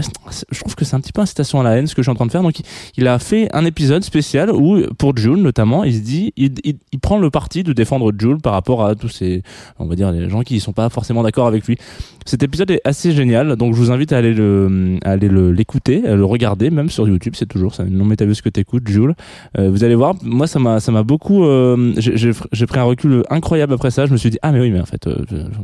je 0.51 0.59
trouve 0.59 0.75
que 0.75 0.85
c'est 0.85 0.95
un 0.95 0.99
petit 0.99 1.11
peu 1.11 1.21
incitation 1.21 1.59
à 1.59 1.63
la 1.63 1.77
haine 1.77 1.87
ce 1.87 1.95
que 1.95 2.01
je 2.01 2.05
suis 2.05 2.11
en 2.11 2.15
train 2.15 2.25
de 2.25 2.31
faire, 2.31 2.43
donc 2.43 2.55
il, 2.97 3.07
a 3.07 3.19
fait 3.19 3.47
un 3.53 3.65
épisode 3.65 4.03
spécial 4.03 4.51
où 4.51 4.81
pour 4.97 5.15
Jules 5.15 5.41
notamment, 5.41 5.83
il 5.83 5.93
se 5.95 5.99
dit, 5.99 6.33
il, 6.37 6.53
il, 6.63 6.77
il 6.91 6.99
prend 6.99 7.17
le 7.17 7.29
parti 7.29 7.63
de 7.63 7.73
défendre 7.73 8.11
Jules 8.17 8.37
par 8.41 8.53
rapport 8.53 8.85
à 8.85 8.95
tous 8.95 9.09
ces, 9.09 9.43
on 9.79 9.85
va 9.85 9.95
dire 9.95 10.11
les 10.11 10.29
gens 10.29 10.41
qui 10.41 10.59
sont 10.59 10.73
pas 10.73 10.89
forcément 10.89 11.23
d'accord 11.23 11.47
avec 11.47 11.65
lui. 11.65 11.77
Cet 12.25 12.41
épisode 12.41 12.71
est 12.71 12.81
assez 12.85 13.11
génial, 13.11 13.55
donc 13.55 13.75
je 13.75 13.79
vous 13.79 13.91
invite 13.91 14.11
à 14.11 14.17
aller 14.17 14.33
le, 14.33 14.97
à 15.03 15.11
aller 15.11 15.27
le- 15.27 15.51
l'écouter, 15.51 16.07
à 16.07 16.15
le 16.15 16.25
regarder, 16.25 16.71
même 16.71 16.89
sur 16.89 17.07
YouTube, 17.07 17.33
c'est 17.37 17.45
toujours 17.45 17.75
ça. 17.75 17.85
Non 17.85 18.03
mais 18.05 18.15
t'as 18.15 18.25
vu 18.25 18.33
ce 18.33 18.41
que 18.41 18.49
t'écoutes, 18.49 18.87
Jules. 18.87 19.13
Euh, 19.59 19.69
vous 19.69 19.83
allez 19.83 19.95
voir, 19.95 20.15
moi 20.23 20.47
ça 20.47 20.57
m'a, 20.59 20.79
ça 20.79 20.91
m'a 20.91 21.03
beaucoup, 21.03 21.45
euh, 21.45 21.93
j'ai, 21.97 22.65
pris 22.65 22.79
un 22.79 22.83
recul 22.83 23.23
incroyable 23.29 23.73
après 23.73 23.91
ça. 23.91 24.05
Je 24.07 24.11
me 24.11 24.17
suis 24.17 24.31
dit 24.31 24.39
ah 24.41 24.51
mais 24.51 24.59
oui 24.59 24.71
mais 24.71 24.79
en 24.79 24.85
fait, 24.85 25.05
euh, 25.07 25.15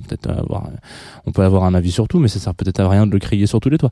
peut-être 0.08 0.30
avoir, 0.30 0.70
on 1.26 1.32
peut 1.32 1.42
avoir 1.42 1.64
un 1.64 1.74
avis 1.74 1.92
sur 1.92 2.08
tout, 2.08 2.20
mais 2.20 2.28
ça 2.28 2.40
sert 2.40 2.54
peut-être 2.54 2.80
à 2.80 2.88
rien 2.88 3.08
de 3.08 3.12
le 3.12 3.20
crier 3.20 3.48
sur 3.48 3.60
tous 3.60 3.70
les 3.70 3.78
toits. 3.78 3.92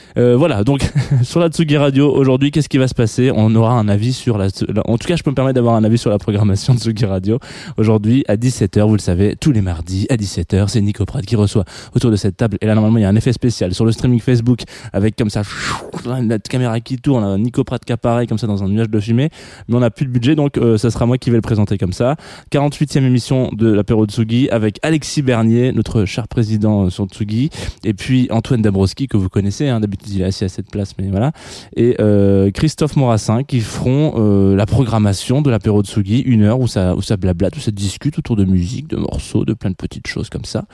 Euh, 0.17 0.35
voilà, 0.35 0.63
donc 0.63 0.81
sur 1.23 1.39
la 1.39 1.49
Tsugi 1.49 1.77
Radio 1.77 2.11
aujourd'hui, 2.11 2.51
qu'est-ce 2.51 2.69
qui 2.69 2.77
va 2.77 2.87
se 2.87 2.93
passer? 2.93 3.31
On 3.33 3.55
aura 3.55 3.73
un 3.73 3.87
avis 3.87 4.13
sur 4.13 4.37
la, 4.37 4.47
en 4.85 4.97
tout 4.97 5.07
cas, 5.07 5.15
je 5.15 5.23
peux 5.23 5.29
me 5.29 5.35
permettre 5.35 5.55
d'avoir 5.55 5.75
un 5.75 5.83
avis 5.83 5.97
sur 5.97 6.09
la 6.09 6.17
programmation 6.17 6.73
de 6.73 6.79
Tsugi 6.79 7.05
Radio 7.05 7.39
aujourd'hui 7.77 8.23
à 8.27 8.35
17h. 8.35 8.85
Vous 8.87 8.93
le 8.93 8.99
savez, 8.99 9.35
tous 9.39 9.51
les 9.51 9.61
mardis 9.61 10.07
à 10.09 10.15
17h, 10.15 10.67
c'est 10.67 10.81
Nico 10.81 11.05
Pratt 11.05 11.25
qui 11.25 11.35
reçoit 11.35 11.63
autour 11.95 12.11
de 12.11 12.15
cette 12.15 12.37
table. 12.37 12.57
Et 12.61 12.65
là, 12.65 12.75
normalement, 12.75 12.97
il 12.97 13.01
y 13.01 13.05
a 13.05 13.09
un 13.09 13.15
effet 13.15 13.33
spécial 13.33 13.73
sur 13.73 13.85
le 13.85 13.91
streaming 13.91 14.19
Facebook 14.19 14.61
avec 14.91 15.15
comme 15.15 15.29
ça 15.29 15.43
la 16.05 16.39
caméra 16.39 16.79
qui 16.81 16.97
tourne, 16.97 17.23
un 17.23 17.37
Nico 17.37 17.63
Pratt 17.63 17.83
qui 17.83 17.93
apparaît 17.93 18.27
comme 18.27 18.37
ça 18.37 18.47
dans 18.47 18.63
un 18.63 18.67
nuage 18.67 18.89
de 18.89 18.99
fumée. 18.99 19.29
Mais 19.67 19.75
on 19.75 19.79
n'a 19.79 19.91
plus 19.91 20.05
de 20.05 20.11
budget, 20.11 20.35
donc 20.35 20.57
euh, 20.57 20.77
ça 20.77 20.91
sera 20.91 21.05
moi 21.05 21.17
qui 21.17 21.29
vais 21.29 21.37
le 21.37 21.41
présenter 21.41 21.77
comme 21.77 21.93
ça. 21.93 22.15
48e 22.51 23.03
émission 23.03 23.49
de 23.53 23.71
l'apéro 23.71 24.05
Tsugi 24.05 24.49
avec 24.49 24.79
Alexis 24.81 25.21
Bernier, 25.21 25.71
notre 25.71 26.05
cher 26.05 26.27
président 26.27 26.85
euh, 26.85 26.89
sur 26.89 27.05
Tsugi, 27.05 27.49
et 27.83 27.93
puis 27.93 28.27
Antoine 28.31 28.61
Dabrowski 28.61 29.07
que 29.07 29.17
vous 29.17 29.29
connaissez, 29.29 29.69
hein, 29.69 29.79
d'habitude 29.79 30.00
il 30.07 30.21
est 30.21 30.25
assis 30.25 30.43
à 30.43 30.49
cette 30.49 30.69
place, 30.69 30.93
mais 30.97 31.09
voilà, 31.09 31.31
et 31.75 31.95
euh, 31.99 32.51
Christophe 32.51 32.95
Morassin 32.95 33.43
qui 33.43 33.59
feront 33.59 34.13
euh, 34.17 34.55
la 34.55 34.65
programmation 34.65 35.41
de 35.41 35.49
l'apéro 35.49 35.83
Tsugi, 35.83 36.19
une 36.19 36.43
heure 36.43 36.59
où 36.59 36.67
ça, 36.67 36.95
où 36.95 37.01
ça 37.01 37.17
blablate, 37.17 37.55
où 37.57 37.59
ça 37.59 37.71
discute 37.71 38.17
autour 38.19 38.35
de 38.35 38.45
musique, 38.45 38.87
de 38.87 38.97
morceaux, 38.97 39.45
de 39.45 39.53
plein 39.53 39.69
de 39.69 39.75
petites 39.75 40.07
choses 40.07 40.29
comme 40.29 40.45
ça. 40.45 40.65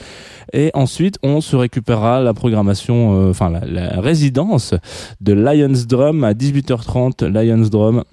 Et 0.54 0.72
ensuite, 0.74 1.18
on 1.24 1.42
se 1.42 1.56
récupérera 1.56 2.22
la 2.22 2.34
programmation, 2.34 3.22
euh, 3.22 3.30
enfin 3.32 3.50
la, 3.50 3.66
la 3.66 4.02
résidence 4.02 4.74
de 5.22 5.34
Lions 5.34 5.84
Drum 5.88 6.24
à 6.24 6.34
18h30. 6.34 7.26
Lions 7.26 7.68
Drum. 7.70 8.04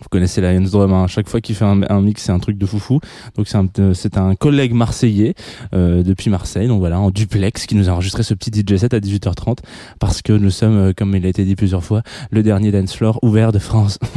Vous 0.00 0.08
connaissez 0.10 0.40
Lions 0.40 0.60
Drum, 0.62 0.92
hein. 0.92 1.06
chaque 1.06 1.28
fois 1.28 1.40
qu'il 1.40 1.54
fait 1.54 1.64
un, 1.64 1.82
un 1.88 2.00
mix, 2.00 2.22
c'est 2.22 2.32
un 2.32 2.38
truc 2.38 2.56
de 2.58 2.66
foufou. 2.66 3.00
Donc 3.36 3.48
c'est 3.48 3.58
un, 3.58 3.66
euh, 3.78 3.94
c'est 3.94 4.16
un 4.16 4.34
collègue 4.34 4.72
marseillais 4.72 5.34
euh, 5.74 6.02
depuis 6.02 6.30
Marseille, 6.30 6.68
donc 6.68 6.80
voilà, 6.80 6.98
en 6.98 7.10
duplex, 7.10 7.66
qui 7.66 7.74
nous 7.74 7.88
a 7.88 7.92
enregistré 7.92 8.22
ce 8.22 8.34
petit 8.34 8.50
DJ 8.50 8.76
set 8.76 8.94
à 8.94 8.98
18h30 9.00 9.58
parce 9.98 10.22
que 10.22 10.32
nous 10.32 10.50
sommes, 10.50 10.76
euh, 10.76 10.92
comme 10.96 11.14
il 11.14 11.24
a 11.26 11.28
été 11.28 11.44
dit 11.44 11.56
plusieurs 11.56 11.84
fois, 11.84 12.02
le 12.30 12.42
dernier 12.42 12.72
dance 12.72 12.94
floor 12.94 13.18
ouvert 13.22 13.52
de 13.52 13.58
France. 13.58 13.98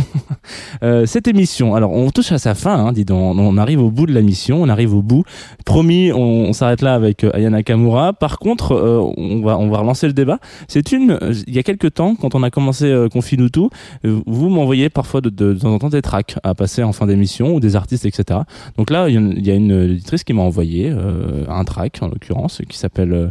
Euh, 0.82 1.06
cette 1.06 1.28
émission, 1.28 1.76
alors 1.76 1.92
on 1.92 2.10
touche 2.12 2.32
à 2.34 2.38
sa 2.38 2.56
fin, 2.56 2.74
hein, 2.74 2.92
dis 2.92 3.06
donc, 3.06 3.38
on 3.38 3.58
arrive 3.58 3.82
au 3.82 3.90
bout 3.90 4.06
de 4.06 4.14
la 4.14 4.22
mission, 4.22 4.62
on 4.62 4.68
arrive 4.68 4.94
au 4.94 5.02
bout. 5.02 5.24
Promis, 5.66 6.12
on, 6.12 6.18
on 6.18 6.54
s'arrête 6.54 6.82
là 6.82 6.96
avec 6.96 7.24
euh, 7.24 7.32
Ayana 7.34 7.64
Kamura. 7.64 8.12
Par 8.12 8.40
contre, 8.40 8.74
euh, 8.74 9.00
on 9.18 9.42
va 9.42 9.58
on 9.58 9.70
va 9.70 9.78
relancer 9.78 10.08
le 10.08 10.14
débat. 10.14 10.40
C'est 10.68 10.92
une, 10.92 11.18
il 11.48 11.56
y 11.56 11.60
a 11.60 11.64
quelques 11.64 11.94
temps, 11.94 12.16
quand 12.16 12.36
on 12.36 12.44
a 12.44 12.50
commencé 12.50 12.94
Confinutu, 13.12 13.70
vous 14.04 14.50
m'envoyez 14.50 14.90
parfois 14.90 15.22
de, 15.22 15.30
de, 15.30 15.54
de 15.54 15.73
temps 15.80 15.88
en 15.88 15.90
des 15.90 16.02
tracks 16.02 16.36
à 16.44 16.56
passer 16.56 16.84
en 16.84 16.94
fin 16.94 17.08
d'émission 17.08 17.56
ou 17.56 17.60
des 17.60 17.76
artistes, 17.76 18.06
etc. 18.06 18.42
Donc 18.78 18.90
là, 18.90 19.10
il 19.10 19.46
y 19.46 19.52
a 19.52 19.56
une, 19.56 19.72
éditrice 19.72 20.24
qui 20.24 20.34
m'a 20.34 20.42
envoyé 20.42 20.90
euh, 20.90 21.46
un 21.48 21.64
track, 21.64 22.00
en 22.02 22.08
l'occurrence, 22.08 22.62
qui 22.68 22.78
s'appelle 22.78 23.14
euh, 23.14 23.30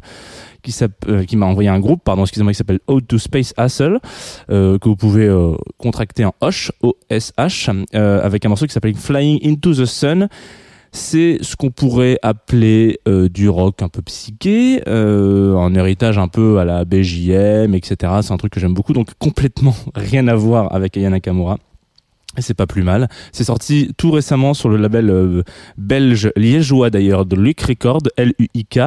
qui, 0.62 0.74
euh, 1.08 1.24
qui 1.24 1.36
m'a 1.36 1.46
envoyé 1.46 1.68
un 1.68 1.80
groupe, 1.80 2.02
pardon, 2.04 2.22
excusez-moi, 2.22 2.52
qui 2.52 2.58
s'appelle 2.58 2.80
Ode 2.86 3.06
to 3.06 3.18
Space 3.18 3.52
Hustle, 3.58 3.98
euh, 4.50 4.78
que 4.78 4.88
vous 4.88 4.96
pouvez 4.96 5.28
contracter 5.78 6.24
en 6.24 6.34
OSH, 6.40 7.70
avec 7.92 8.44
un 8.44 8.48
morceau 8.48 8.66
qui 8.66 8.72
s'appelle 8.72 8.94
Flying 8.94 9.40
into 9.44 9.74
the 9.74 9.84
Sun. 9.84 10.28
C'est 10.94 11.38
ce 11.40 11.56
qu'on 11.56 11.70
pourrait 11.70 12.18
appeler 12.22 13.00
du 13.06 13.48
rock 13.48 13.82
un 13.82 13.88
peu 13.88 14.02
psyché, 14.02 14.82
un 14.86 15.74
héritage 15.74 16.18
un 16.18 16.28
peu 16.28 16.58
à 16.58 16.64
la 16.64 16.84
BJM, 16.84 17.74
etc. 17.74 18.12
C'est 18.20 18.32
un 18.32 18.36
truc 18.36 18.52
que 18.52 18.60
j'aime 18.60 18.74
beaucoup, 18.74 18.92
donc 18.92 19.08
complètement 19.18 19.74
rien 19.94 20.28
à 20.28 20.34
voir 20.34 20.72
avec 20.74 20.96
Aya 20.96 21.10
Nakamura. 21.10 21.58
Et 22.38 22.42
c'est 22.42 22.54
pas 22.54 22.66
plus 22.66 22.82
mal. 22.82 23.08
C'est 23.32 23.44
sorti 23.44 23.92
tout 23.96 24.10
récemment 24.10 24.54
sur 24.54 24.68
le 24.68 24.76
label 24.76 25.10
euh, 25.10 25.42
belge 25.76 26.32
liégeois 26.36 26.90
d'ailleurs 26.90 27.26
de 27.26 27.36
Luc 27.36 27.60
Record, 27.60 28.02
L-U-I-K. 28.16 28.80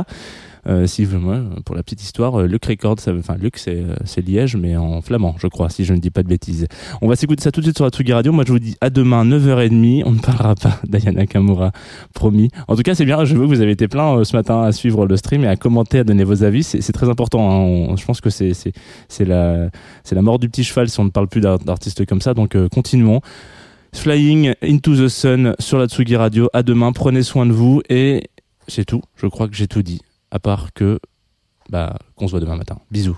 Si 0.88 1.06
vous- 1.06 1.20
moi, 1.20 1.42
pour 1.66 1.76
la 1.76 1.84
petite 1.84 2.02
histoire, 2.02 2.40
euh, 2.42 2.48
Luc 2.48 2.66
Record, 2.66 2.96
enfin 3.08 3.36
Luc 3.40 3.58
c'est 3.58 3.76
euh, 3.76 3.96
c'est 4.06 4.22
Liège 4.26 4.56
mais 4.56 4.76
en 4.76 5.02
flamand, 5.02 5.36
je 5.40 5.48
crois, 5.48 5.70
si 5.70 5.86
je 5.86 5.94
ne 5.94 6.00
dis 6.00 6.10
pas 6.10 6.24
de 6.24 6.28
bêtises. 6.28 6.68
On 7.02 7.08
va 7.08 7.16
s'écouter 7.16 7.44
ça 7.44 7.52
tout 7.52 7.60
de 7.60 7.66
suite 7.66 7.78
sur 7.78 7.86
la 7.86 7.92
Tsugi 7.92 8.14
Radio. 8.14 8.32
Moi 8.32 8.44
je 8.48 8.52
vous 8.52 8.60
dis 8.60 8.76
à 8.82 8.90
demain 8.90 9.24
9h30. 9.26 10.04
On 10.06 10.12
ne 10.12 10.20
parlera 10.20 10.56
pas 10.56 10.80
d'Ayana 10.88 11.26
Kamura, 11.28 11.72
promis. 12.14 12.50
En 12.68 12.76
tout 12.76 12.82
cas 12.82 12.96
c'est 12.96 13.06
bien. 13.06 13.24
Je 13.26 13.36
veux 13.36 13.42
que 13.44 13.48
vous 13.48 13.62
avez 13.62 13.72
été 13.72 13.88
plein 13.88 14.18
euh, 14.18 14.24
ce 14.24 14.36
matin 14.36 14.62
à 14.62 14.72
suivre 14.72 15.06
le 15.06 15.18
stream 15.18 15.44
et 15.44 15.48
à 15.48 15.56
commenter, 15.56 16.00
à 16.00 16.04
donner 16.04 16.24
vos 16.24 16.44
avis. 16.44 16.64
C'est 16.64 16.92
très 16.94 17.10
important. 17.10 17.92
hein. 17.92 17.96
Je 17.96 18.06
pense 18.06 18.20
que 18.22 18.30
c'est 18.30 19.26
la 19.26 19.70
mort 20.22 20.40
du 20.40 20.50
petit 20.50 20.64
cheval 20.64 20.90
si 20.90 21.00
on 21.00 21.06
ne 21.06 21.10
parle 21.12 21.28
plus 21.28 21.42
d'art- 21.42 21.60
d'artistes 21.60 22.06
comme 22.06 22.22
ça. 22.22 22.34
Donc 22.34 22.56
euh, 22.56 22.68
continuons. 22.70 23.22
Flying 23.94 24.54
into 24.62 24.96
the 24.96 25.08
Sun 25.08 25.56
sur 25.60 25.78
la 25.78 25.88
Tsugi 25.88 26.16
Radio. 26.16 26.50
À 26.54 26.64
demain, 26.64 26.92
prenez 26.92 27.24
soin 27.24 27.46
de 27.46 27.54
vous 27.54 27.82
et 27.90 28.24
c'est 28.68 28.84
tout. 28.84 29.02
Je 29.16 29.28
crois 29.28 29.48
que 29.48 29.56
j'ai 29.56 29.68
tout 29.68 29.84
dit. 29.84 30.02
À 30.32 30.40
part 30.40 30.74
que, 30.74 31.00
bah, 31.70 31.98
qu'on 32.16 32.28
se 32.28 32.32
voit 32.32 32.40
demain 32.40 32.56
matin. 32.56 32.80
Bisous. 32.92 33.18